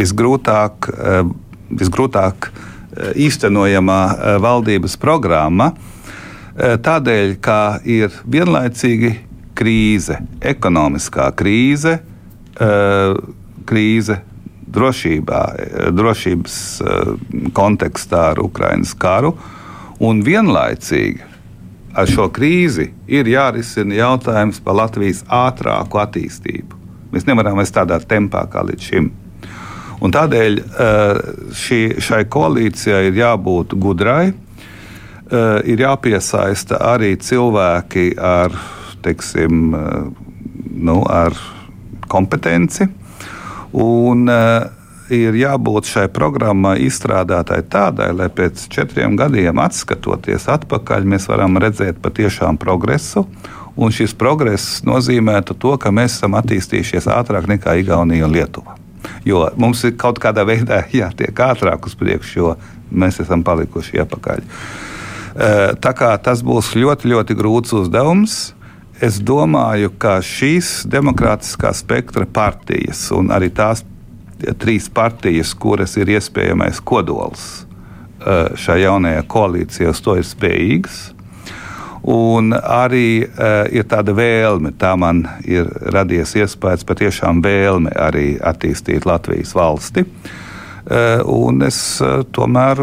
[0.00, 0.90] visgrūtāk,
[1.80, 2.50] visgrūtāk
[2.96, 5.72] īstenojamā eh, valdības programma.
[6.60, 9.12] Tādēļ, ka ir vienlaicīgi
[9.56, 11.94] krīze, ekonomiskā krīze,
[13.70, 14.16] krīze
[14.74, 15.40] drošībā,
[15.94, 16.58] drošības
[17.56, 19.32] kontekstā ar Ukraiņas karu,
[20.04, 21.30] un vienlaicīgi
[21.94, 26.78] ar šo krīzi ir jārisina jautājums par Latvijas ātrāku attīstību.
[27.10, 29.10] Mēs nevaram vairs tādā tempā kā līdz šim.
[30.00, 30.60] Un tādēļ
[31.56, 34.32] šī, šai koalīcijai ir jābūt gudrai,
[35.68, 38.56] ir jāpiesaista arī cilvēki ar,
[39.04, 39.74] teiksim,
[40.88, 41.36] nu, ar
[42.08, 42.88] kompetenci.
[43.76, 44.26] Un,
[45.14, 52.00] ir jābūt šai programmai izstrādātai tādai, lai pēc četriem gadiem, atskatoties atpakaļ, mēs varam redzēt
[52.02, 53.26] patiešām progresu.
[53.80, 58.79] Un šis progress nozīmētu to, ka mēs esam attīstījušies ātrāk nekā Igaunija un Lietuva.
[59.24, 62.54] Jo mums ir kaut kādā veidā jātiek ātrāk uz priekšu, jo
[62.90, 64.46] mēs esam palikuši iepakaļ.
[65.80, 68.38] Tā kā tas būs ļoti, ļoti grūts uzdevums.
[69.00, 73.84] Es domāju, ka šīs demokrātiskā spektra partijas un arī tās
[74.60, 81.00] trīs partijas, kuras ir iespējamais kodols eh, šajā jaunajā koalīcijā, uz to ir spējīgas.
[82.02, 89.04] Un arī uh, ir tāda vēlme, tā man ir radies iespējas, patiešām vēlme arī attīstīt
[89.08, 90.06] Latvijas valsti.
[90.90, 92.80] Uh, un es uh, tomēr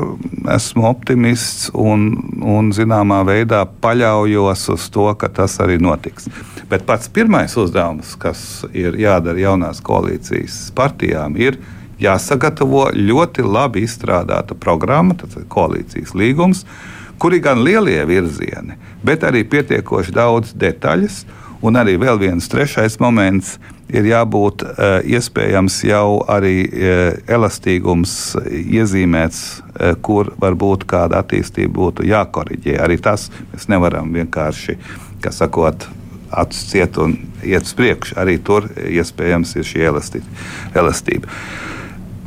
[0.53, 2.11] esmu optimists un,
[2.45, 6.29] un zināmā veidā paļaujos uz to, ka tas arī notiks.
[6.69, 11.57] Bet pats pirmais uzdevums, kas ir jādara jaunās koalīcijas partijām, ir
[11.97, 16.96] jāsagatavo ļoti labi izstrādāta programma, tas ir koalīcijas līgums, kur
[17.33, 21.25] ir gan lielie virzieni, bet arī pietiekoši daudz detaļas.
[21.65, 23.55] Un arī vēl viens trešais moments
[23.89, 28.13] ir jābūt uh, iespējams jau arī uh, elastīgums
[28.45, 32.77] iezīmēts, uh, kur varbūt kāda attīstība būtu jākoriģē.
[32.83, 34.77] Arī tas mēs nevaram vienkārši,
[35.23, 35.87] kā sakot,
[36.29, 38.19] acis ciet un iet uz priekšu.
[38.21, 41.31] Arī tur iespējams ir šī elastība.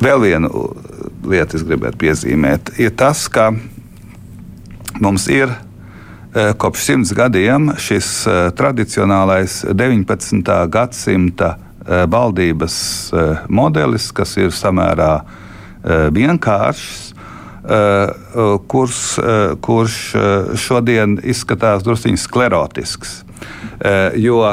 [0.00, 0.48] Vēl viena
[1.28, 3.52] lieta, kas gribētu piezīmēt, ir tas, ka
[5.00, 10.42] mums ir e, kopš simts gadiem šis e, tradicionālais 19.
[10.72, 12.76] gadsimta e, valdības
[13.48, 15.14] modelis, kas ir samērā
[16.12, 17.08] vienkāršs.
[18.68, 19.00] Kurs,
[19.62, 19.96] kurš
[20.60, 23.12] šodien izskatās drusku sklerotisks.
[23.80, 24.44] Eh, jo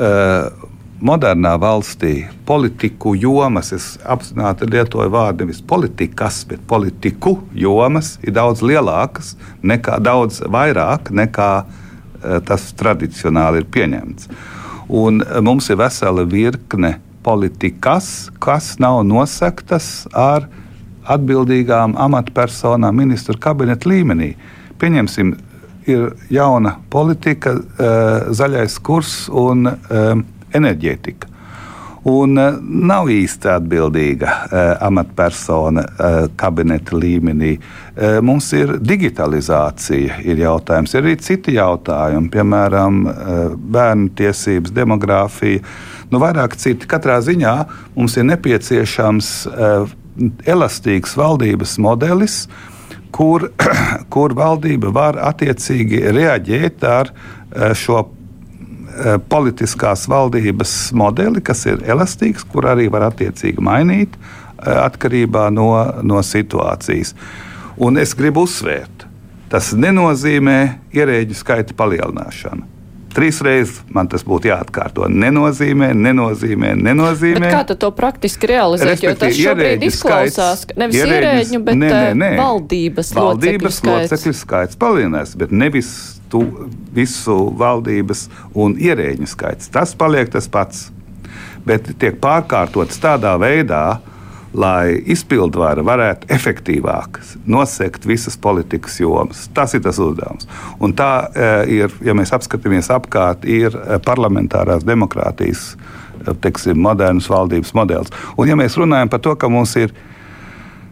[0.00, 0.67] eh,
[1.00, 8.62] modernā valstī politiku jomas, es apzināti lietoju vārdu nevis politikas, bet politiku jomas ir daudz
[8.66, 14.30] lielākas, nekā, daudz vairāk nekā eh, tas tradicionāli ir pieņemts.
[14.88, 20.48] Un mums ir vesela virkne politikas, kas nav nosaktas ar
[21.08, 24.32] atbildīgām amatpersonām ministru kabineta līmenī.
[24.80, 25.36] Pieņemsim
[25.88, 30.24] ir jauna politika, eh, zaļais kurs un eh,
[30.56, 31.34] enerģētika.
[32.08, 37.56] Un uh, nav īsti atbildīga uh, amatpersona uh, kabineta līmenī.
[37.58, 45.64] Uh, mums ir digitalizācija, ir jautājums, ir arī citi jautājumi, piemēram, uh, bērnu tiesības, demogrāfija.
[46.08, 46.88] Nu, vairāk citi.
[46.88, 47.56] Katrā ziņā
[47.98, 49.96] mums ir nepieciešams uh,
[50.48, 52.42] elastīgs valdības modelis,
[53.14, 53.48] kur,
[54.12, 58.14] kur valdība var attiecīgi reaģēt ar eh, šo eh,
[59.28, 65.70] politiskās valdības modeli, kas ir elastīgs, kur arī var attiecīgi mainīt eh, atkarībā no,
[66.02, 67.14] no situācijas.
[67.78, 69.06] Un es gribu uzsvērt,
[69.52, 70.58] tas nenozīmē
[70.96, 72.74] ierēģu skaita palielināšanu.
[73.14, 75.06] Trīs reizes man tas būtu jāatkārto.
[75.08, 77.40] Nenozīmē, nenozīmē, nenozīmē.
[77.48, 79.00] Bet kā to praktiski realizēt?
[79.02, 82.30] Jo tas šobrīd izklausās, ka nevis ierēģiņu, bet ne, ne, ne.
[82.38, 85.90] valdības, valdības locekļu skaits palielinās, bet nevis
[86.30, 86.44] tu,
[86.94, 89.72] visu valdības un ierēģu skaits.
[89.72, 90.88] Tas paliek tas pats.
[91.66, 93.98] Bet tiek pārkārtots tādā veidā,
[94.56, 99.46] lai izpildvara varētu efektīvāk nosegt visas politikas jomas.
[99.54, 100.48] Tas ir tas uzdevums.
[100.80, 107.28] Un tā e, ir, ja mēs apskatāmies apkārt, ir e, parlamentārās demokrātijas e, teiksim, modernas
[107.30, 108.14] valdības modelis.
[108.40, 109.92] Un ja mēs runājam par to, ka mums ir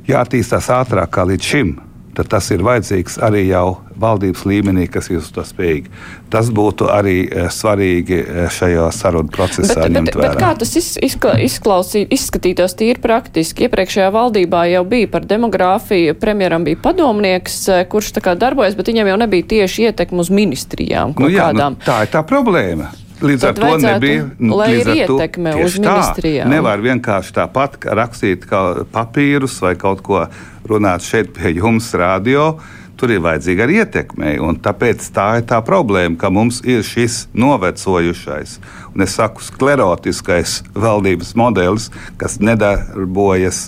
[0.07, 1.77] jāattīstās ātrāk kā līdz šim,
[2.16, 5.92] tad tas ir vajadzīgs arī jau valdības līmenī, kas ir uz to spējīgi.
[6.33, 9.87] Tas būtu arī e, svarīgi e, šajā sarunu procesā.
[9.87, 13.68] Bet, bet, bet kā tas izklausīt, izskatītos tīri praktiski?
[13.68, 18.92] Iepriekšējā valdībā jau bija par demogrāfiju, premjeram bija padomnieks, e, kurš tā kā darbojas, bet
[18.92, 21.16] viņam jau nebija tieši ietekmi uz ministrijām.
[21.20, 22.92] Nu, jā, nu, tā ir tā problēma.
[23.16, 24.24] Līdz Tad ar to nebija.
[24.38, 26.50] Nu, lai ir ietekme uz ministrijām.
[26.52, 28.44] Nevar vienkārši tāpat rakstīt
[28.92, 30.26] papīrus vai kaut ko
[30.68, 32.57] runāt šeit pie jums, radio.
[32.96, 34.32] Tur ir vajadzīga arī ietekme.
[34.64, 38.56] Tāpēc tā ir tā problēma, ka mums ir šis novecojušais,
[38.94, 43.66] un es saku, sklerotiskais valdības modelis, kas nedarbojas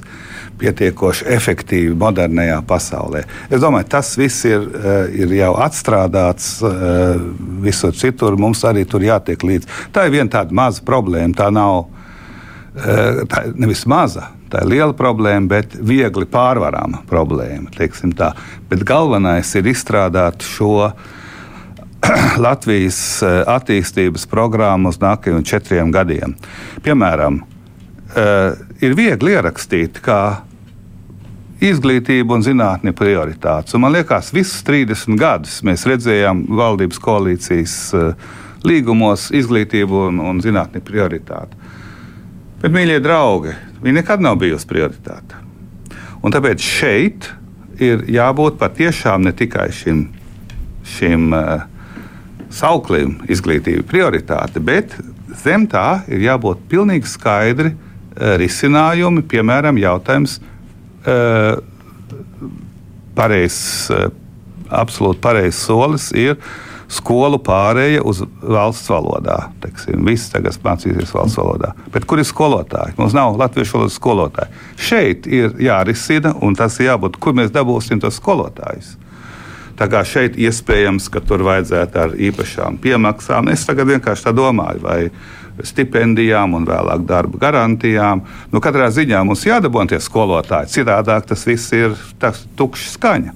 [0.58, 3.22] pietiekoši efektīvi modernajā pasaulē.
[3.50, 7.20] Es domāju, tas viss ir, eh, ir jau atstrādāts eh,
[7.62, 8.36] visur citur.
[8.36, 9.70] Mums arī tur jātiek līdzi.
[9.94, 11.36] Tā ir viena tāda maza problēma.
[11.38, 11.86] Tā nav
[12.74, 14.32] eh, tā nevis maza.
[14.48, 17.68] Tā ir liela problēma, bet viegli pārvarama problēma.
[18.88, 20.90] Galvenais ir izstrādāt šo
[22.46, 26.36] Latvijas attīstības programmu uz nākamajiem četriem gadiem.
[26.84, 27.42] Piemēram,
[28.80, 30.22] ir viegli ierakstīt, kā
[31.60, 33.74] izglītība un zinātne prioritātes.
[33.74, 38.28] Un man liekas, visus 30 gadus mēs redzējām valdības koalīcijas uh,
[38.66, 41.58] līgumos izglītību un, un zinātni prioritāti.
[42.58, 45.38] Bet, mīļie draugi, viņi nekad nav bijusi prioritāte.
[46.22, 47.28] Un tāpēc šeit
[47.78, 50.08] ir jābūt patiešām ne tikai šim,
[50.96, 51.62] šim uh,
[52.50, 54.96] sauklim izglītība prioritāte, bet
[55.38, 60.40] zem tā ir jābūt pilnīgi skaidri uh, risinājumi, piemēram, jautājums
[61.08, 61.56] Eh,
[63.14, 64.08] pareizs, eh,
[64.68, 66.36] absolūti pareizs solis ir
[66.88, 69.36] skolu pārēja uz valsts valodā.
[69.62, 71.74] Teiksim, visi tagad mācīsies valsts valodā.
[71.92, 72.96] Bet kur ir skolotāji?
[72.98, 74.62] Mums nav latviešu valodas skolotāji.
[74.88, 78.96] Šeit ir jārisina, un tas ir jābūt, kur mēs dabūsim tos skolotājus.
[79.78, 83.52] Tā kā šeit iespējams, ka tur vajadzētu ar īpašām piemaksām.
[83.52, 85.00] Es tagad vienkārši tā domāju, vai
[85.66, 88.22] stipendijām un vēlāk darba garantijām.
[88.52, 91.96] Nu, katrā ziņā mums jādabūna tie skolotāji, citādāk tas viss ir
[92.58, 93.34] tukšs skaņa.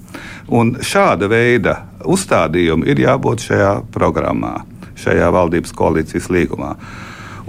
[0.53, 4.59] Un šāda veida uzstādījumi ir jābūt šajā programmā,
[4.99, 6.75] šajā valdības koalīcijas līgumā.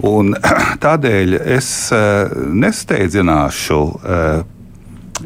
[0.05, 0.35] Un,
[0.85, 4.43] tādēļ es uh, nesteidzināšu uh,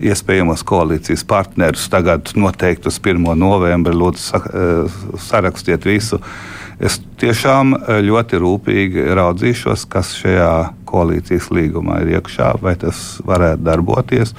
[0.05, 3.25] iespējamos koalīcijas partnerus tagad noteikti uz 1.
[3.39, 3.95] novembri.
[3.97, 6.21] Lūdzu, uh, sarakstiet visu.
[6.21, 10.51] Uh, Es tiešām eh, ļoti rūpīgi raudzīšos, kas šajā
[10.87, 14.33] koalīcijas līgumā ir iekšā, vai tas varētu darboties.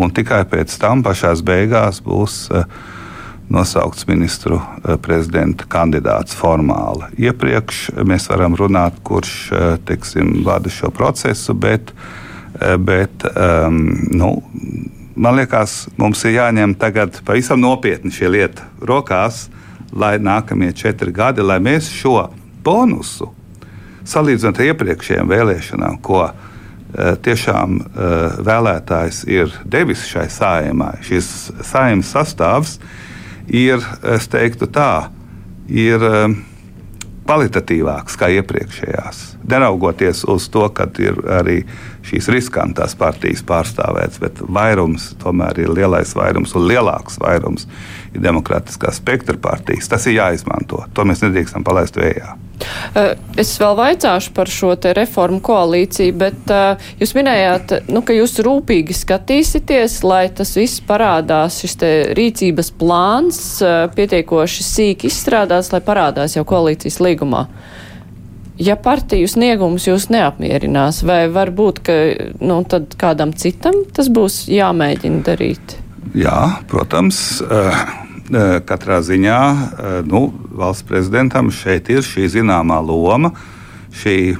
[0.00, 2.64] Un tikai pēc tam pašā beigās būs uh,
[3.46, 7.12] nosaukts ministru uh, prezidenta kandidāts formāli.
[7.28, 11.92] Iepriekš mēs varam runāt, kurš uh, teiksim, vada šo procesu, bet,
[12.82, 13.78] bet um,
[14.10, 14.32] nu,
[15.14, 19.44] man liekas, mums ir jāņem tagad pavisam nopietni šie lieta rokās
[19.94, 22.28] lai nākamie četri gadi, lai mēs šo
[22.64, 23.30] bonusu
[24.04, 31.30] salīdzinot ar iepriekšējām vēlēšanām, ko uh, tiešām uh, vēlētājs ir devis šai sājumai, šis
[31.64, 32.78] saimnes sastāvs
[33.48, 33.80] ir,
[34.16, 35.08] es teiktu tā,
[35.68, 36.34] ir uh,
[37.24, 39.20] kvalitatīvāks kā iepriekšējās.
[39.48, 41.62] Neraugoties uz to, ka ir arī
[42.04, 47.68] šīs riskantās partijas pārstāvētas, bet vairums tomēr ir lielais vairums un lielāks vairums
[48.14, 49.90] ir demokrātiskā spektra partijas.
[49.90, 50.84] Tas ir jāizmanto.
[50.94, 52.36] To mēs nedrīkstam palaist vējā.
[53.40, 58.94] Es vēl vaicāšu par šo reformu koalīciju, bet uh, jūs minējāt, nu, ka jūs rūpīgi
[58.94, 61.76] skatīsieties, lai tas viss parādās, šis
[62.16, 67.46] rīcības plāns uh, pietiekoši sīk izstrādāts, lai parādās jau koalīcijas līgumā.
[68.62, 71.96] Ja partiju sniegums jūs neapmierinās, vai varbūt, ka
[72.38, 72.60] nu,
[73.00, 75.80] kādam citam tas būs jāmēģina darīt?
[76.12, 77.40] Jā, protams.
[77.44, 78.02] Uh
[78.64, 79.40] katrā ziņā
[80.08, 83.34] nu, valsts prezidentam šeit ir šī zināmā loma,
[83.92, 84.36] šī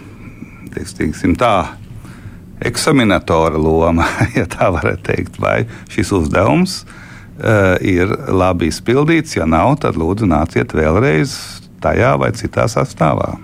[0.75, 1.77] teiksim, tā,
[2.65, 4.07] eksaminatora loma,
[4.39, 6.85] ja tā varētu teikt, vai šis uzdevums
[7.83, 9.37] ir labi izpildīts.
[9.37, 13.35] Ja nav, tad lūdzu nāciet vēlreiz tajā vai citā sastāvā.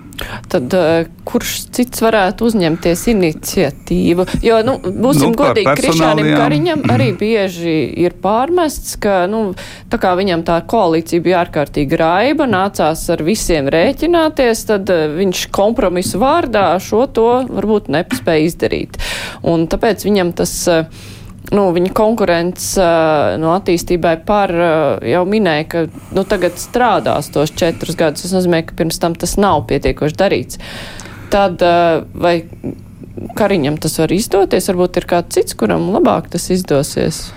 [0.51, 4.25] Tad uh, kurš cits varētu uzņemties iniciatīvu?
[4.45, 9.55] Jo, nu, būsim nu, godīgi, Krišānam Kariņam arī bieži ir pārmests, ka, nu,
[9.91, 15.47] tā kā viņam tā koalīcija bija ārkārtīgi raiba, nācās ar visiem rēķināties, tad uh, viņš
[15.55, 19.01] kompromisu vārdā šo to varbūt nespēja izdarīt.
[19.47, 20.55] Un tāpēc viņam tas.
[20.69, 21.17] Uh,
[21.55, 25.83] nu, viņa konkurence uh, no attīstībai par uh, jau minēja, ka
[26.15, 28.25] nu, tagad strādās tos četrus gadus.
[28.25, 30.61] Tas nozīmē, ka pirms tam tas nav pietiekoši darīts.
[31.31, 32.39] Tad uh, vai
[33.37, 34.69] Kariņam tas var izdoties?
[34.71, 37.27] Varbūt ir kāds cits, kuram labāk tas izdosies.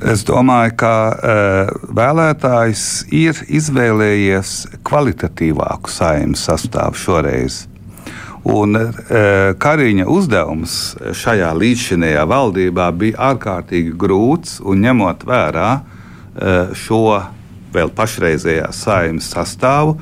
[0.00, 7.66] Es domāju, ka uh, vēlētājs ir izvēlējies kvalitatīvāku saimnes sastāvu šoreiz.
[8.48, 8.84] Un e,
[9.60, 10.74] Kariņa uzdevums
[11.20, 15.82] šajā līdzšinējā valdībā bija ārkārtīgi grūts un ņemot vērā e,
[16.78, 17.02] šo
[17.74, 19.98] vēl pašreizējā saimnes sastāvu,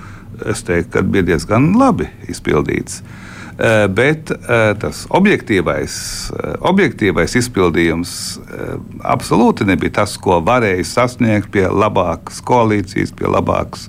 [0.46, 3.02] es teiktu, ka bija diezgan labi izpildīts.
[3.90, 4.30] Bet
[4.78, 5.94] tas objektīvais,
[6.70, 8.12] objektīvais izpildījums
[9.02, 13.88] absolūti nebija tas, ko varēja sasniegt pie labākas koalīcijas, pie labākas,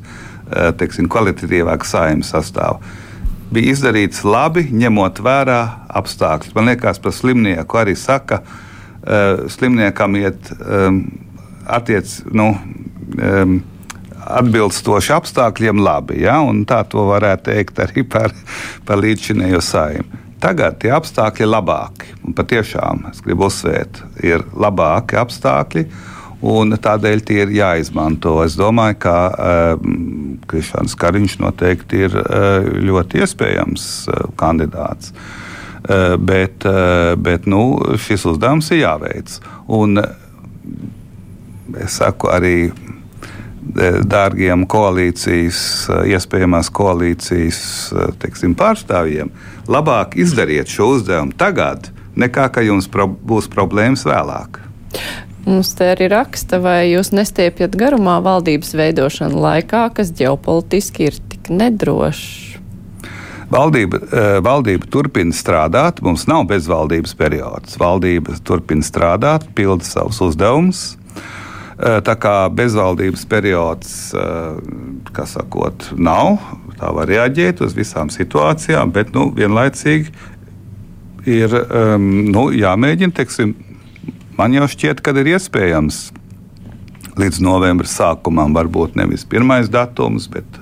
[0.82, 2.82] teiksim, kvalitatīvākas saimnes sastāvā
[3.54, 5.60] bija izdarīts labi, ņemot vērā
[6.00, 6.54] apstākļus.
[6.58, 11.04] Man liekas, par slimnieku arī saka, uh, slimniekam iet um,
[11.70, 12.52] attiec, nu,
[13.18, 13.60] um,
[14.30, 16.24] atbilstoši apstākļiem labi.
[16.26, 16.40] Ja?
[16.70, 18.34] Tā to varētu teikt arī par,
[18.86, 20.26] par līdzinējo saimnu.
[20.40, 22.14] Tagad tie apstākļi ir labāki.
[22.24, 25.84] Un patiešām, es gribu uzsvērt, ir labāki apstākļi.
[26.40, 28.38] Un tādēļ tie ir jāizmanto.
[28.46, 29.90] Es domāju, ka uh,
[30.48, 35.12] Krišāns Kariņš noteikti ir uh, ļoti iespējams uh, kandidāts.
[35.12, 37.64] Uh, bet uh, bet nu,
[38.00, 39.36] šis uzdevums ir jāveic.
[39.68, 40.00] Un,
[41.76, 42.72] es saku arī
[43.70, 45.60] dārgiem koalīcijas,
[46.10, 47.60] iespējamās koalīcijas
[48.18, 49.30] teiksim, pārstāvjiem,
[49.70, 54.58] labāk izdariet šo uzdevumu tagad, nekā ka jums pro būs problēmas vēlāk.
[55.46, 61.52] Mums te arī raksta, vai jūs nestiepjat garumā valdības veidošanu laikā, kas ģeopolitiski ir tik
[61.54, 62.60] nedrošs.
[63.50, 67.78] Valdība, eh, valdība turpina strādāt, mums nav bezvaldības periods.
[67.82, 70.98] Valdība turpina strādāt, pilda savus uzdevumus.
[71.80, 74.60] Eh, tā kā bezvaldības periods, eh,
[75.12, 76.38] kā sakot, nav,
[76.78, 80.12] tā var reaģēt uz visām situācijām, bet nu, vienlaicīgi
[81.26, 83.56] ir um, nu, jāmēģina, teiksim,
[84.40, 85.98] Man jau šķiet, ka ir iespējams
[87.20, 90.62] līdz novembra sākumam, varbūt nevis pirmais datums, bet,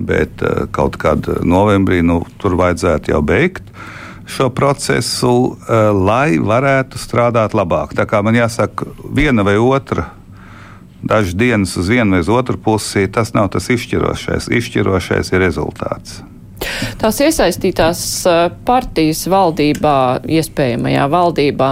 [0.00, 3.68] bet eh, kaut kad novembrī nu, tur vajadzētu jau beigt
[4.24, 5.34] šo procesu,
[5.68, 7.92] eh, lai varētu strādāt labāk.
[7.92, 10.08] Tā kā man jāsaka, viena vai otra.
[11.04, 14.48] Dažas dienas uz vienu vai uz otru pusi tas nav tas izšķirošais.
[14.48, 16.22] Izšķirošais ir rezultāts.
[17.00, 19.96] Tās iesaistītās eh, partijas valdībā,
[20.38, 21.70] iespējamajā valdībā,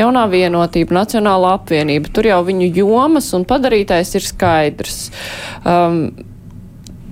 [0.00, 5.00] jaunā vienotība, Nacionāla apvienība, tur jau viņu jomas un padarītais ir skaidrs.
[5.68, 6.00] Um,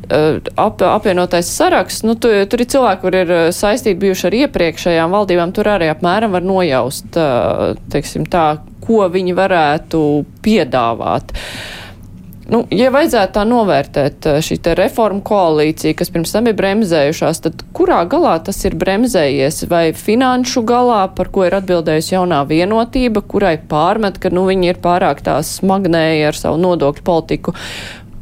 [0.08, 4.38] eh, ap, apvienotais saraksts, nu, tu, tur ir cilvēki, kur ir eh, saistīti bijuši ar
[4.44, 7.20] iepriekšējām valdībām, tur arī apmēram var nojaust,
[7.92, 8.48] teiksim tā,
[8.84, 10.00] ko viņi varētu
[10.42, 11.30] piedāvāt.
[11.34, 11.79] Uh,
[12.50, 17.62] Nu, ja vajadzētu tā novērtēt eh, šī reforma koalīcija, kas pirms tam ir bremzējušās, tad
[17.76, 19.62] kurā galā tas ir bremzējies?
[19.70, 24.82] Vai finanšu galā, par ko ir atbildējusi jaunā vienotība, kurai pārmet, ka nu, viņi ir
[24.82, 27.54] pārāk tā smagnēji ar savu nodokļu politiku?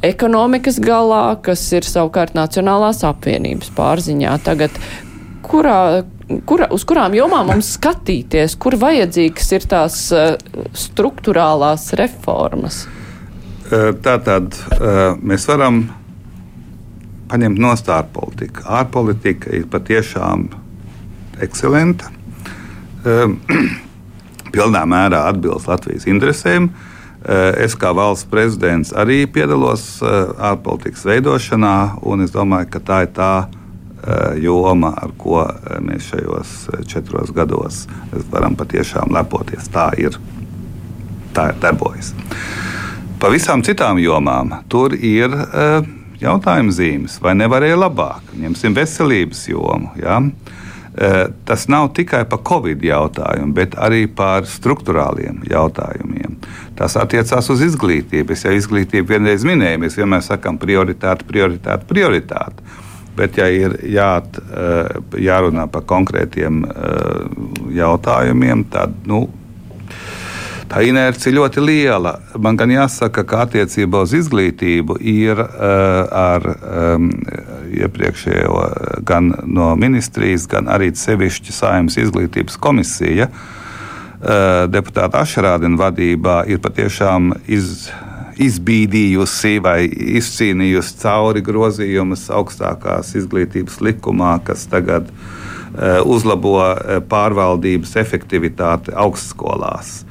[0.05, 4.37] Ekonomikas galā, kas ir savukārt Nacionālās apvienības pārziņā.
[4.45, 4.77] Tagad,
[5.49, 6.05] kurā,
[6.47, 10.37] kura, uz kurām jomām mums skatīties, kur vajadzīgas ir tās uh,
[10.77, 12.85] struktūrālās reformas?
[13.69, 15.83] Eh, tātad eh, mēs varam
[17.29, 18.63] paņemt no ārpolitika.
[18.79, 20.47] Ārpolitika ir patiešām
[21.45, 22.09] ekscelenta.
[23.05, 23.35] Eh,
[24.55, 26.71] pilnā mērā atbilst Latvijas interesēm.
[27.59, 33.33] Es kā valsts prezidents arī piedalos ārpolitikas veidošanā, un es domāju, ka tā ir tā
[34.39, 35.43] joma, ar ko
[35.83, 36.55] mēs šajos
[36.89, 37.83] četros gados
[38.31, 39.67] varam patiešām lepoties.
[39.75, 40.15] Tā ir,
[41.35, 42.15] tā ir darbojas.
[43.19, 45.81] Pa visām citām jomām tur ir uh,
[46.23, 48.29] jautājuma zīmes, vai nevarēja labāk.
[48.39, 49.91] Ņemsim veselības jomu.
[49.99, 50.21] Ja?
[50.23, 51.17] Uh,
[51.49, 56.37] tas nav tikai par covid jautājumu, bet arī par struktūrāliem jautājumiem.
[56.79, 58.37] Tas attiecās uz izglītību.
[58.37, 62.63] Es jau izglītību vienreiz minēju, mēs vienmēr sakām prioritāte, prioritāte, prioritāte.
[63.19, 64.93] Bet, ja ir jā, eh,
[65.27, 66.61] jārunā par konkrētiem
[67.75, 69.25] jautājumiem, tad nu,
[70.69, 72.15] tā inerce ir ļoti liela.
[72.39, 75.49] Man gan jāsaka, ka attiecībā uz izglītību ir uh,
[76.13, 77.09] ar um,
[77.75, 78.59] iepriekšējo
[79.09, 83.29] gan no ministrijas, gan arī sevišķi Saimnes izglītības komisija.
[83.29, 87.89] Uh, deputāta Ašrādina vadībā ir patiešām iz,
[88.39, 96.59] izbīdījusi vai izcīnījusi cauri grozījumus augstākās izglītības likumā, kas tagad uh, uzlabo
[97.09, 100.03] pārvaldības efektivitāti augstskolās.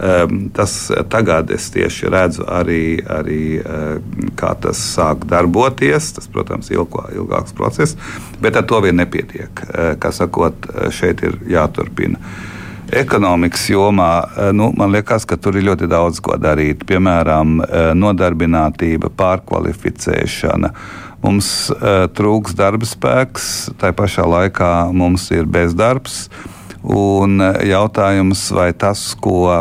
[0.00, 3.98] Um, tas tagad es tieši redzu arī, arī uh,
[4.32, 6.06] kā tas sāk darboties.
[6.16, 7.98] Tas, protams, ir ilgā, ilgāks process,
[8.40, 9.60] bet ar to vien nepietiek.
[9.66, 12.16] Uh, kā sakot, šeit ir jāturpina.
[12.96, 14.12] Ekonomikas jomā
[14.56, 16.82] nu, man liekas, ka tur ir ļoti daudz ko darīt.
[16.88, 17.60] Piemēram,
[17.94, 20.72] nodarbinātība, pārkvalificēšana.
[21.22, 21.50] Mums
[22.18, 23.46] trūks darba spēks,
[23.78, 26.24] tā pašā laikā mums ir bezdarbs.
[26.82, 27.38] Un
[27.68, 29.60] jautājums, vai tas, ko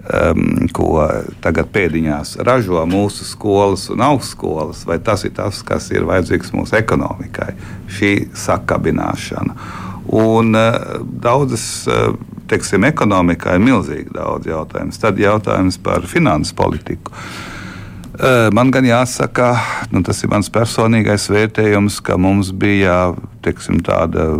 [0.00, 1.04] um, ko
[1.44, 6.78] tagad pēdiņās ražo mūsu skolas un augstskolas, vai tas ir tas, kas ir vajadzīgs mūsu
[6.80, 7.52] ekonomikai,
[7.90, 9.56] šī sakabināšana.
[10.20, 12.16] Un uh, daudzas, uh,
[12.50, 14.96] teiksim, ekonomikā ir milzīgi daudz jautājumu.
[15.00, 17.14] Tad jautājums par finanses politiku.
[18.20, 19.52] Uh, man gan jāsaka,
[19.94, 23.12] nu, tas ir mans personīgais vērtējums, ka mums bija
[23.44, 24.34] teiksim, tāda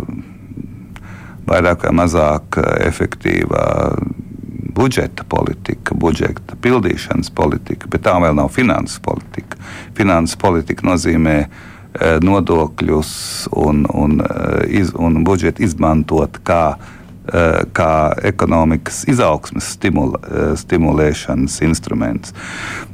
[1.47, 3.63] vairāk vai mazāk efektīva
[4.75, 9.59] budžeta politika, budžeta pildīšanas politika, bet tā vēl nav finanses politika.
[9.97, 11.47] Finanses politika nozīmē e,
[12.23, 13.13] nodokļus
[13.51, 16.75] un, un, e, iz, un budžetu izmantot kā,
[17.27, 17.45] e,
[17.77, 17.93] kā
[18.31, 20.21] ekonomikas izaugsmes stimula,
[20.61, 22.35] stimulēšanas instruments.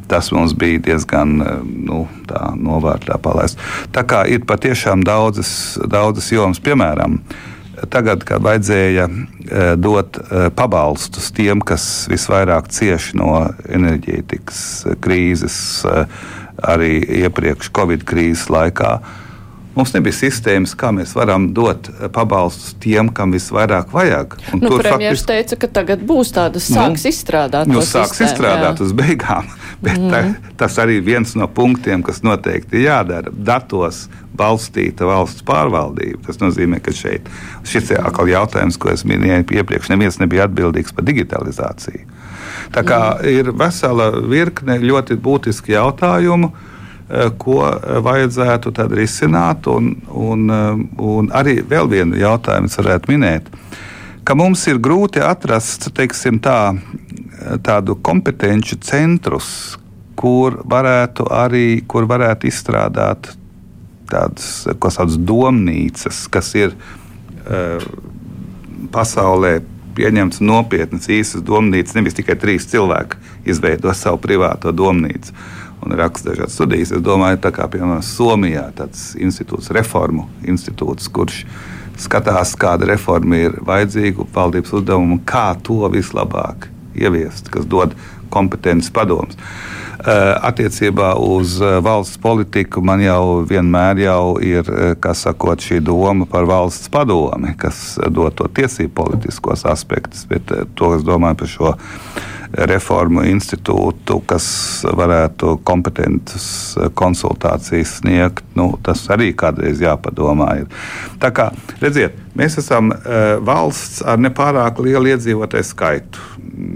[0.08, 1.36] Tas mums bija diezgan
[1.84, 2.06] nu,
[2.56, 3.60] novārtā palaists.
[3.92, 5.52] Tā kā ir patiešām daudzas,
[5.92, 7.20] daudzas jomas, piemēram,
[7.90, 15.60] tagad, kad vajadzēja eh, dot eh, pabalstus tiem, kas visvairāk cieš no enerģētikas eh, krīzes,
[16.58, 18.98] arī iepriekš Covid krīzes laikā.
[19.78, 24.34] Mums nebija sistēmas, kā mēs varam dot pabalstus tiem, kam visvairāk vajag.
[24.56, 25.28] Un nu, Premjerministrs faktiski...
[25.36, 27.70] teica, ka tagad būs tādas, sāks nu, izstrādāt.
[27.70, 28.88] Nu, sāks sistēmu, izstrādāt jā.
[28.88, 29.52] uz beigām.
[29.86, 30.10] Bet mm.
[30.10, 33.30] tā, tas arī ir viens no punktiem, kas noteikti jādara.
[33.30, 34.08] Datos
[34.38, 36.24] balstīta valsts pārvaldība.
[36.26, 37.30] Tas nozīmē, ka šeit
[37.68, 39.92] šis ir atkal jautājums, ko es minēju iepriekš.
[39.94, 42.08] Neviens nebija atbildīgs par digitalizāciju.
[42.74, 43.30] Tā kā mm.
[43.38, 47.62] ir vesela virkne ļoti būtiski jautājumu eh, ko
[48.10, 49.70] vajadzētu risināt.
[49.70, 53.54] Un, un, eh, un arī vēl vienu jautājumu varētu minēt,
[54.28, 56.76] ka mums ir grūti atrast teiksim, tā,
[57.64, 59.78] tādu kompetenci centrus,
[60.20, 63.32] kur varētu arī kur varētu izstrādāt
[64.10, 67.84] tādas tādas domnīcas, kas ir uh,
[68.92, 69.60] pasaulē
[69.98, 71.96] pieņemts nopietnas īstas domnīcas.
[71.98, 73.18] Nevis tikai trīs cilvēki
[73.50, 75.34] izveido savu privāto domnīcu
[75.86, 76.92] un raksta dažādas studijas.
[76.98, 81.44] Es domāju, tā kā piemēram Somijā tāds institūts, reformu institūts, kurš
[82.02, 87.96] skatās, kāda reforma ir vajadzīga, valdības uzdevuma, kā to vislabāk ieviest, kas dod
[88.34, 89.38] kompetences padomus.
[89.98, 96.28] Eh, attiecībā uz eh, valsts politiku man jau vienmēr jau ir eh, sakot, šī doma
[96.30, 101.72] par valsts padomi, kas dod to tiesību politiskos aspektus, bet to es domāju par šo
[102.70, 104.46] reformu institūtu, kas
[104.86, 110.52] varētu kompetentas konsultācijas sniegt, nu, tas arī kādreiz jāpadomā.
[110.62, 110.70] Ir.
[111.20, 111.50] Tā kā
[111.82, 112.94] redziet, mēs esam
[113.50, 116.24] valsts ar nepārāk lielu iedzīvotāju skaitu,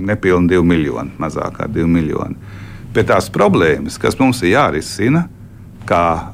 [0.09, 2.59] nepilnīgi 2 miljoni, mazāk kā 2 miljoni.
[2.91, 5.23] Bet tās problēmas, kas mums ir jārisina,
[5.87, 6.33] kā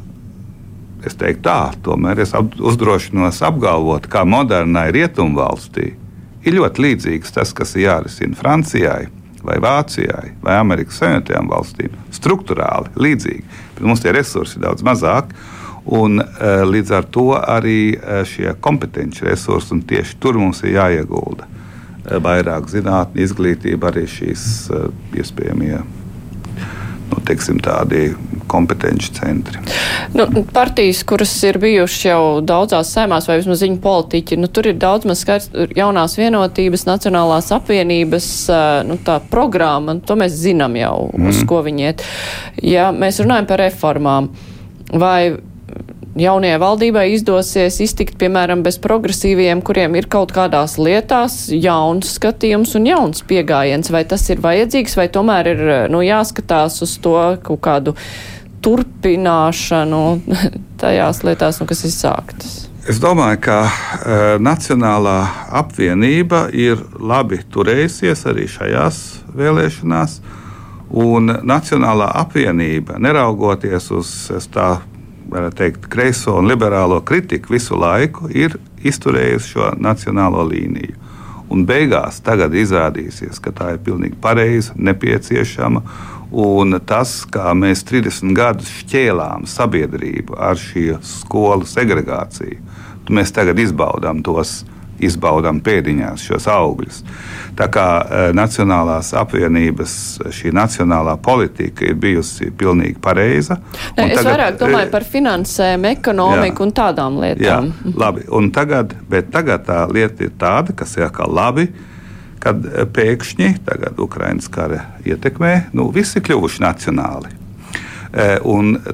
[1.05, 5.91] es teiktu, tā, tomēr es uzdrošinos apgalvot, kā modernai rietumvalstī,
[6.47, 9.05] ir ļoti līdzīgs tas, kas ir jārisina Francijai,
[9.45, 11.93] vai Vācijai, vai Amerikas Savienotajām valstīm.
[12.15, 13.45] Struktūrāli līdzīgi,
[13.75, 15.37] bet mums tie resursi ir daudz mazāki.
[15.87, 20.73] Un, uh, līdz ar to arī uh, šie kompetenci resursi, un tieši tur mums ir
[20.75, 24.43] jāiegulda uh, vairāk zinātnē, izglītība, arī šīs
[25.15, 25.77] iespējamie
[27.11, 28.11] nu, teiksim, tādi
[28.47, 29.59] kompetenci centri.
[30.15, 34.79] Nu, partijas, kuras ir bijušas jau daudzās saimās, vai vismaz ziņu politiķi, nu, tur ir
[34.79, 38.29] daudz maz skaidrs, jaunās vienotības, nacionālās apvienības,
[38.87, 38.99] nu,
[39.31, 41.31] programma, to mēs zinām jau, mm.
[41.31, 42.05] uz ko viņi iet.
[42.63, 44.31] Ja mēs runājam par reformām,
[44.93, 45.35] vai
[46.21, 52.87] jaunajai valdībai izdosies iztikt, piemēram, bez progresīviem, kuriem ir kaut kādās lietās jauns skatījums un
[52.89, 53.91] jauns piegājiens.
[53.93, 55.61] Vai tas ir vajadzīgs, vai tomēr ir
[55.93, 57.95] nu, jāskatās uz to kaut kādu
[58.65, 60.01] turpināšanu
[60.81, 62.57] tajās lietās, nu, kas ir sāktas?
[62.87, 63.71] Es domāju, ka uh,
[64.39, 65.19] Nacionālā
[65.59, 68.99] apvienība ir labi turējusies arī šajās
[69.35, 70.19] vēlēšanās.
[70.95, 74.13] Un Nacionālā apvienība, neraugoties uz
[74.53, 74.77] tā
[75.55, 80.95] teikt, kreiso un liberālo kritiku visu laiku ir izturējusi šo nacionālo līniju.
[81.49, 85.83] Un beigās tagad izrādīsies, ka tā ir pilnīgi pareiza, nepieciešama.
[86.31, 92.59] Un tas, kā mēs 30 gadus šķēlām sabiedrību ar šī skolu segregāciju,
[93.15, 94.65] mēs tagad izbaudām tos
[95.03, 97.01] izbaudām pēdiņās šos augļus.
[97.57, 99.93] Tā kā e, Nacionālās apvienības
[100.33, 103.59] šī nacionālā politika ir bijusi pilnīgi pareiza.
[103.97, 107.71] Ne, es tagad, vairāk domāju par finansēm, ekonomiku jā, un tādām lietām.
[107.73, 111.69] Jā, labi, un tagad, bet tagad tā lieta ir tāda, kas ir kā labi.
[112.37, 117.33] Kad e, pēkšņi tagad Ukraiņas kara ietekmē, nu, visi kļuvuši nacionāli.
[118.13, 118.37] E,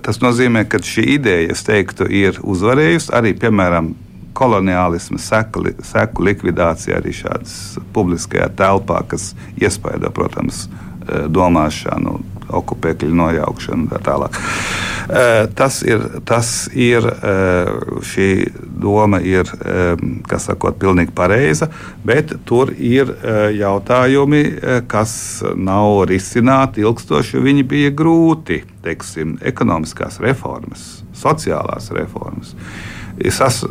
[0.03, 3.91] tas nozīmē, ka šī ideja, es teiktu, ir uzvarējusi arī, piemēram,
[4.33, 9.31] koloniālisma seku, seku likvidācija arī šādas publiskajā telpā, kas
[9.61, 10.67] iespaido, protams,
[11.33, 12.19] domāšanu,
[12.53, 14.37] okupēkļu nojaukšanu un tā tālāk.
[15.57, 17.03] Tas ir, tas ir
[18.07, 18.27] šī
[18.83, 19.49] doma ir,
[20.29, 21.67] kas sakot, pilnīgi pareiza,
[22.07, 23.11] bet tur ir
[23.57, 24.43] jautājumi,
[24.91, 25.15] kas
[25.55, 32.55] nav risināti ilgstoši, viņi bija grūti, teiksim, ekonomiskās reformas, sociālās reformas.
[33.23, 33.61] Tas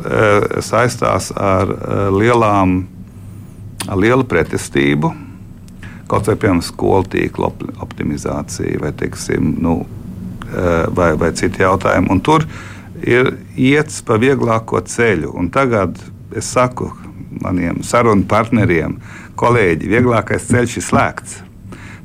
[0.64, 1.68] saistās ar
[2.14, 2.78] lielām,
[3.88, 5.12] ar lielu pretestību
[6.12, 7.48] kaut vai piemēram skolu tīkla
[7.84, 9.78] optimizācija vai, teiksim, nu,
[10.50, 12.10] eh, vai, vai citi jautājumi.
[12.12, 12.44] Un tur
[13.00, 15.32] ir iets pa vieglāko ceļu.
[15.38, 15.96] Un tagad
[16.36, 16.90] es saku
[17.42, 18.98] maniem sarunu partneriem,
[19.40, 21.38] kolēģi, vieglākais ceļš ir slēgts.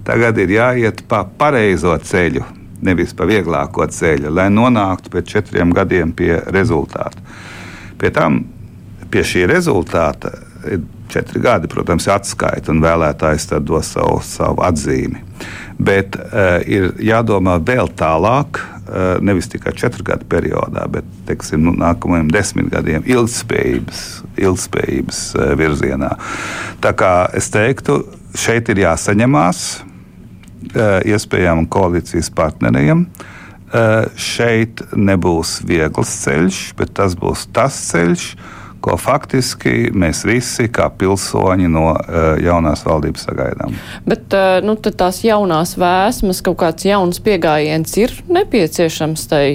[0.07, 2.45] Tagad ir jāiet pa pareizo ceļu,
[2.81, 7.23] nevis pa vieglāko ceļu, lai nonāktu pēc četriem gadiem pie rezultātu.
[7.97, 8.43] Pie tam,
[9.11, 10.35] pie šī rezultāta
[11.09, 15.23] četri gadi, protams, atskaita un vēlētājs tad dos savu, savu atzīmi.
[15.77, 21.75] Bet uh, ir jādomā vēl tālāk, uh, nevis tikai četru gadu periodā, bet teiksim, nu,
[21.77, 24.05] nākamajiem desmit gadiem ilgspējības,
[24.41, 26.13] ilgspējības uh, virzienā.
[26.83, 28.01] Tā kā es teiktu,
[28.37, 29.67] šeit ir jāsaņemās
[31.07, 33.07] iespējām koalīcijas partneriem.
[33.67, 38.29] Uh, šeit nebūs viegls ceļš, bet tas būs tas ceļš,
[38.79, 43.75] ko faktiski mēs visi, kā pilsoņi no uh, jaunās valdības, sagaidām.
[44.07, 49.47] Bet uh, nu, tās jaunās vēsmas, kaut kāds jauns pieejams ir nepieciešams tai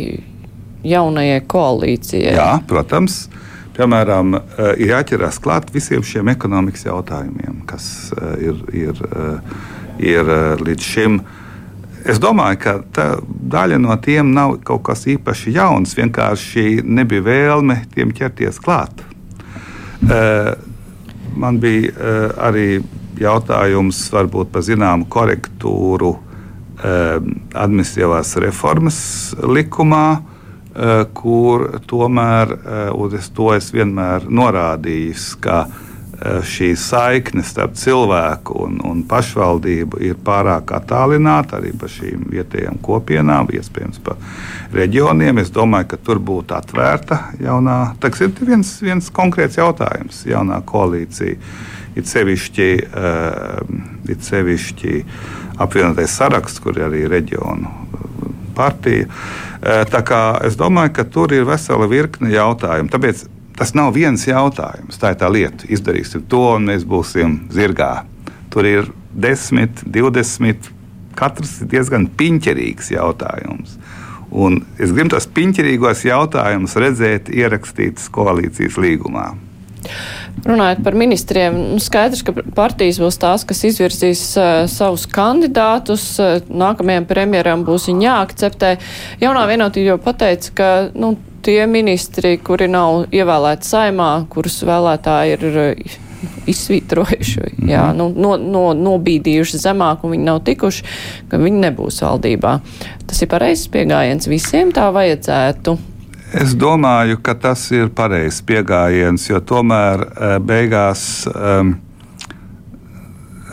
[0.85, 2.37] jaunajai koalīcijai.
[2.37, 3.25] Jā, protams.
[3.73, 7.87] Piemēram, uh, ir jāķerās klāt visiem šiem ekonomikas jautājumiem, kas
[8.37, 9.01] ir, ir,
[10.01, 11.21] ir uh, līdz šim.
[12.03, 13.05] Es domāju, ka tā,
[13.53, 15.95] daļa no tiem nav kaut kas īpaši jauns.
[15.95, 19.05] Vienkārši nebija vēlme tiem ķerties klāt.
[20.11, 20.51] Eh,
[21.39, 22.67] man bija eh, arī
[23.23, 24.01] jautājums
[24.51, 27.23] par zināmu korektūru eh,
[27.55, 29.01] administratīvās reformas
[29.39, 30.07] likumā,
[31.13, 32.55] kur tomēr,
[33.19, 35.92] es to es vienmēr norādīju, ka Eh,
[36.23, 43.51] šī saikne starp cilvēku un, un pašvaldību ir pārāk attālināta arī par šīm vietējām kopienām,
[43.51, 44.15] iespējams, pa
[44.77, 45.41] reģioniem.
[45.43, 51.39] Es domāju, ka tur būtu atvērta jaunā, tas ir viens, viens konkrēts jautājums, jaunā koalīcija.
[51.99, 53.59] It sevišķi, uh,
[54.09, 55.03] it sevišķi
[55.61, 59.11] apvienotais saraksts, kur ir arī reģionu eh, partija.
[59.11, 62.89] Uh, tā kā es domāju, ka tur ir vesela virkne jautājumu.
[62.95, 63.27] Tāpēc
[63.59, 64.99] tas nav viens jautājums.
[65.01, 65.69] Tā ir tā lieta.
[65.69, 68.05] Izdarīsim to, un mēs būsim zirgā.
[68.53, 70.73] Tur ir 10, 20.
[71.17, 73.77] Katrs ir diezgan piņķerīgs jautājums.
[74.33, 79.33] Un es gribu tos piņķerīgos jautājumus redzēt ierakstītus koalīcijas līgumā.
[80.47, 86.07] Runājot par ministriem, nu, skaidrs, ka partijas būs tās, kas izvirzīs uh, savus kandidātus.
[86.23, 88.77] Uh, nākamajam premjeram būs jāakceptē.
[89.23, 91.13] Jaunā vienotība jau pateica, ka nu,
[91.43, 96.01] tie ministri, kuri nav ievēlēti saimā, kurus vēlētāji ir uh,
[96.47, 97.71] izsvītrojuši, mm -hmm.
[97.71, 100.85] jā, nu, no, no, nobīdījuši zemāk un viņi nav tikuši,
[101.29, 102.59] ka viņi nebūs valdībā.
[103.07, 105.79] Tas ir pareizs pieejams visiem, tā vajadzētu.
[106.33, 111.75] Es domāju, ka tas ir pareizs pieejams, jo tomēr eh, beigās um,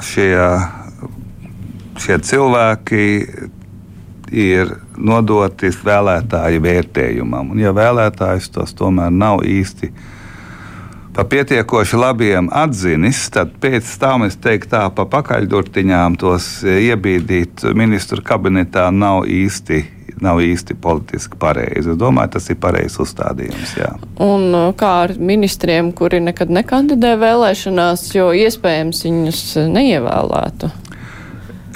[0.01, 0.31] šie,
[1.99, 3.03] šie cilvēki
[4.31, 7.53] ir nodoti vēlētāju vērtējumam.
[7.53, 9.91] Un, ja vēlētājs tos tomēr nav īsti
[11.15, 18.23] pa pietiekoši labiem atzinis, tad pēc tam es teiktu, tā pa pakaļdurtiņām tos iebīdīt ministru
[18.25, 19.85] kabinetā nav īsti
[20.21, 21.93] nav īsti politiski pareizi.
[21.93, 23.75] Es domāju, tas ir pareizs uzstādījums.
[23.79, 23.93] Jā.
[24.23, 30.71] Un uh, kā ar ministriem, kuri nekad nekandidē vēlēšanās, jo iespējams viņus neievēlētu?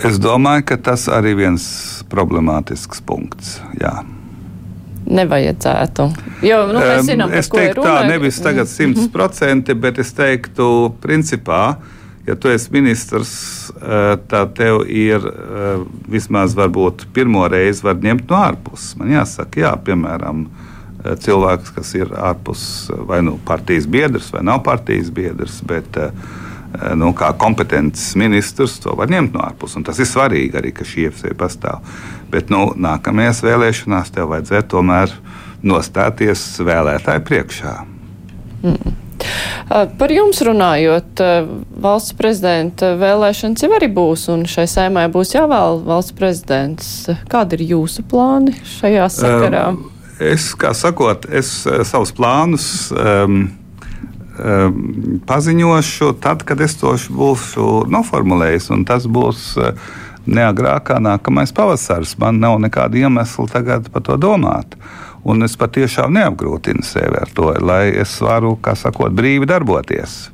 [0.09, 1.65] Es domāju, ka tas arī viens
[2.11, 3.57] problemātisks punkts.
[3.79, 4.01] Jā.
[5.03, 6.07] Nevajadzētu.
[6.47, 8.73] Jo, nu, mēs zinām, es teiktu tā, nevis tagad mhm.
[8.75, 10.67] simts procenti, bet es teiktu,
[11.03, 17.83] principā, uh, ja tu esi ministrs, eh, tad tev ir eh, vismaz varbūt pirmo reizi
[17.83, 18.93] var ņemt no ārpuses.
[18.99, 20.45] Man jāsaka, jā, piemēram,
[21.03, 22.65] eh, cilvēks, kas ir ārpus
[23.09, 25.99] vai nu partijas biedrs vai nav partijas biedrs, bet
[26.97, 29.84] nu, kā kompetents ministrs to var ņemt no ārpuses.
[29.86, 31.95] Tas ir svarīgi arī, ka šī iespēja pastāv.
[32.34, 35.13] Bet nu, nākamajās vēlēšanās tev vajadzētu tomēr
[35.63, 37.78] nostāties vēlētāju priekšā.
[38.63, 38.99] Mm.
[39.97, 41.21] Par jums runājot,
[41.84, 46.91] valsts prezidenta vēlēšanas jau arī būs, un šai saimai būs jāvēl valsts prezidents.
[47.32, 49.65] Kādi ir jūsu plāni šajā sakarā?
[50.24, 51.51] Es, kā sakot, es
[51.89, 53.45] savus plānus um,
[55.29, 59.53] paziņošu tad, kad es to būšu noformulējis, un tas būs
[60.25, 62.17] neagrāk kā nākamais pavasaris.
[62.17, 64.77] Man nav nekāda iemesla tagad par to domāt.
[65.23, 70.34] Un es patiešām neapgrūtinu sevi ar to, lai es varu, kā sakot, brīvi darboties.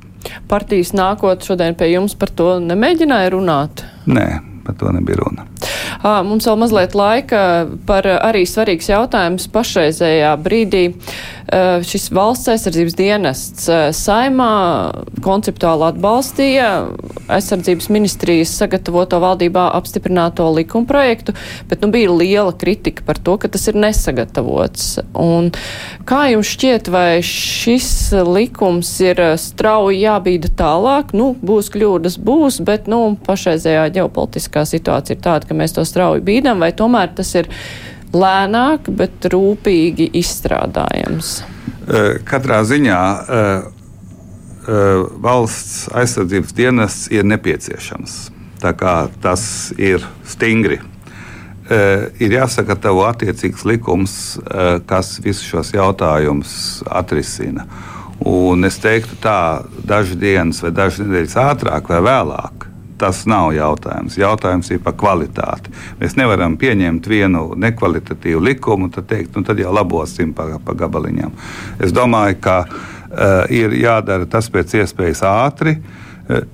[0.50, 3.84] Partijas nākotnē šodien pie jums par to nemēģināja runāt?
[4.10, 4.28] Nē,
[4.70, 5.46] par to nebija runa.
[6.24, 7.42] Mums vēl mazliet laika
[7.90, 10.84] par arī svarīgs jautājums pašreizējā brīdī.
[11.90, 13.66] Šis valsts aizsardzības dienests
[13.98, 14.52] saimā
[15.26, 16.68] konceptuāli atbalstīja
[17.34, 21.34] aizsardzības ministrijas sagatavoto valdībā apstiprināto likumprojektu,
[21.72, 25.00] bet nu, bija liela kritika par to, ka tas ir nesagatavots.
[25.18, 25.50] Un
[26.10, 27.90] kā jums šķiet, vai šis
[28.30, 31.16] likums ir strauji jābīda tālāk?
[31.18, 36.26] Nu, būs kļūdas, būs, bet nu, pašreizējā ģeopolitiskā situācija ir tāda, ka mēs to strauji
[36.26, 37.50] bīdam, vai tomēr tas ir
[38.14, 41.34] lēnāk, bet rūpīgi izstrādājams?
[42.30, 43.02] Katrā ziņā
[45.24, 48.18] valsts aizsardzības dienests ir nepieciešams.
[48.60, 49.44] Tā kā tas
[49.80, 50.80] ir stingri.
[51.70, 54.14] Ir jāsagatavo attiecīgs likums,
[54.90, 56.54] kas visus šos jautājumus
[56.86, 57.68] atrisina.
[58.26, 62.69] Un es teiktu, tā dažas dienas vai dažas nedēļas ātrāk vai vēlāk
[63.00, 64.18] tas nav jautājums.
[64.20, 65.74] Jautājums ir par kvalitāti.
[66.02, 71.34] Mēs nevaram pieņemt vienu nekvalitatīvu likumu tad teikt, nu tad jau labosim pa, pa gabaliņām.
[71.84, 75.80] Es domāju, ka uh, ir jādara tas pēc iespējas ātri.
[76.30, 76.48] Uh,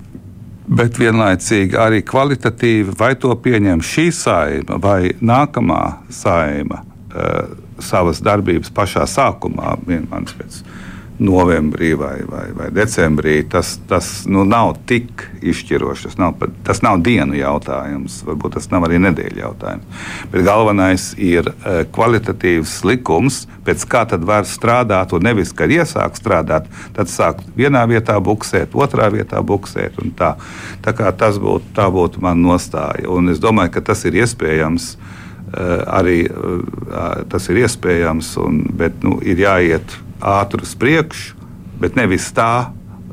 [0.65, 8.71] Bet vienlaicīgi arī kvalitatīvi, vai to pieņem šī saima vai nākamā saima uh, savas darbības
[8.73, 10.63] pašā sākumā, vienmēr pēc
[11.19, 16.09] novembrī vai, vai, vai decembrī, tas, tas nu, nav tik izšķirošs.
[16.09, 20.03] Tas nav, tas nav dienu jautājums, varbūt tas nav arī nedēļu jautājums.
[20.33, 26.19] Bet galvenais ir uh, kvalitatīvs likums, pēc kā tad var strādāt, un nevis, kad iesāk
[26.19, 30.01] strādāt, tad sāk vienā vietā buksēt, otrā vietā buksēt.
[30.19, 30.35] Tā.
[30.83, 33.07] tā tas būtu, tā būtu mana nostāja.
[33.11, 34.95] Un es domāju, ka tas ir iespējams.
[35.55, 41.35] Uh, arī uh, tas ir iespējams, un, bet nu, ir jāiet ātri uz priekšu,
[41.79, 42.71] bet nevis tā,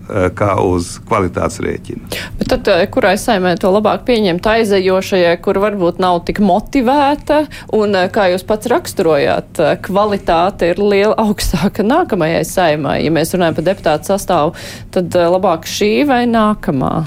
[0.08, 2.10] eh, kā uz kvalitātes rēķina.
[2.38, 7.94] Bet tad, eh, kurai saimē to labāk pieņemt aizejošajai, kur varbūt nav tik motivēta, un
[7.94, 13.04] eh, kā jūs pats raksturojāt, kvalitāte ir liela augstāka nākamajai saimai.
[13.04, 14.54] Ja mēs runājam par deputātu sastāvu,
[14.90, 17.06] tad labāk šī vai nākamā?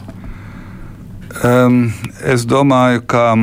[1.44, 1.94] Um,
[2.24, 3.36] es domāju, ka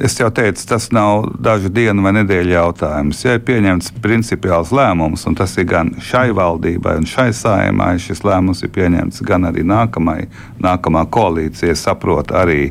[0.00, 3.18] Es jau teicu, tas nav dažu dienu vai nedēļu jautājums.
[3.26, 8.24] Ja ir pieņemts principiāls lēmums, un tas ir gan šai valdībai, gan šai saimai, šis
[8.24, 10.30] lēmums ir pieņemts gan arī nākamai,
[10.64, 12.70] nākamā koalīcija saprot arī,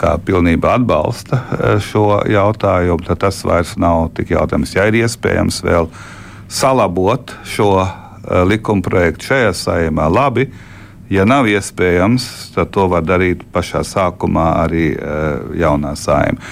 [0.00, 4.72] kā pilnībā atbalsta e, šo jautājumu, tad tas vairs nav tik jautājums.
[4.76, 5.90] Ja ir iespējams vēl
[6.48, 7.86] salabot šo e,
[8.48, 10.48] likuma projektu šajā saimā, labi
[11.10, 12.26] Ja nav iespējams,
[12.56, 16.42] tad to var darīt pašā sākumā arī uh, jaunā saima.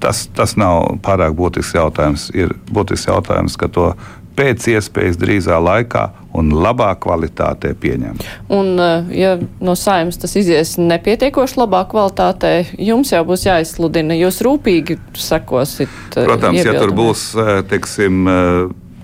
[0.00, 2.30] Tas, tas nav pārāk būtisks jautājums.
[2.32, 3.90] Ir būtisks jautājums, ka to
[4.36, 6.06] pēc iespējas drīzā laikā
[6.38, 8.24] un labā kvalitātē pieņemt.
[8.48, 14.40] Un, eh, ja no saimnes tas izies nepietiekoši labā kvalitātē, jums jau būs jāizsludina, jūs
[14.46, 15.92] rūpīgi sekosit.
[16.16, 16.64] Eh, Protams, iebildumi.
[16.64, 17.26] ja tur būs,
[17.68, 18.24] teiksim,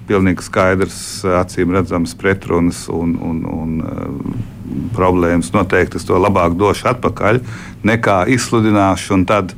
[0.09, 1.01] pilnīgi skaidrs,
[1.43, 4.47] acīm redzams pretrunas un, un, un
[4.97, 5.53] problēmas.
[5.55, 7.41] Noteikti es to labāk došu atpakaļ
[7.89, 9.57] nekā izsludināšu un tad.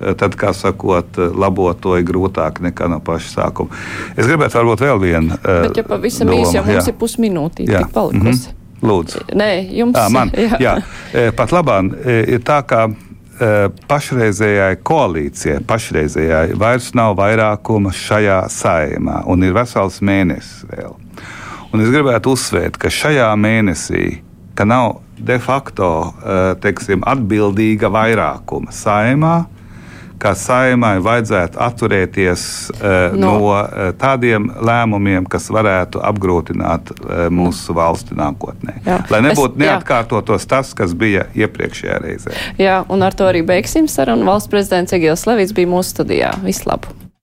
[0.00, 3.76] Uh, tad, kā sakot, uh, labot to ir grūtāk nekā no paša sākuma.
[4.16, 5.36] Es gribētu varbūt vēl vienu.
[5.42, 6.94] Uh, Bet, ja pavisam īsi, jau mums jā.
[6.94, 8.24] ir pusminūte, tik palikusi.
[8.24, 8.56] Mm -hmm.
[8.88, 9.20] Lūdzu.
[9.36, 10.12] Nē, jums ir.
[10.12, 10.56] Man, jā.
[10.56, 11.32] jā.
[11.36, 12.88] Pat labāk ir tā, ka
[13.40, 20.98] Eh, pašreizējai koalīcijai, pašreizējai vairs nav vairākuma šajā saimā, un ir vesels mēnesis vēl.
[21.72, 24.18] Un es gribētu uzsvērt, ka šajā mēnesī,
[24.60, 29.46] ka nav de facto eh, teiksim, atbildīga vairākuma saimā,
[30.20, 32.42] ka saimai vajadzētu atturēties
[32.74, 38.76] uh, no, no uh, tādiem lēmumiem, kas varētu apgrūtināt uh, mūsu valsti nākotnē.
[38.84, 39.00] Jā.
[39.08, 42.36] Lai nebūtu neatkārtotos tas, kas bija iepriekšējā reizē.
[42.60, 44.28] Jā, un ar to arī beigsim sarunu.
[44.28, 46.36] Valsts prezidents Egils Levits bija mūsu studijā.
[46.44, 47.08] Vislabāk!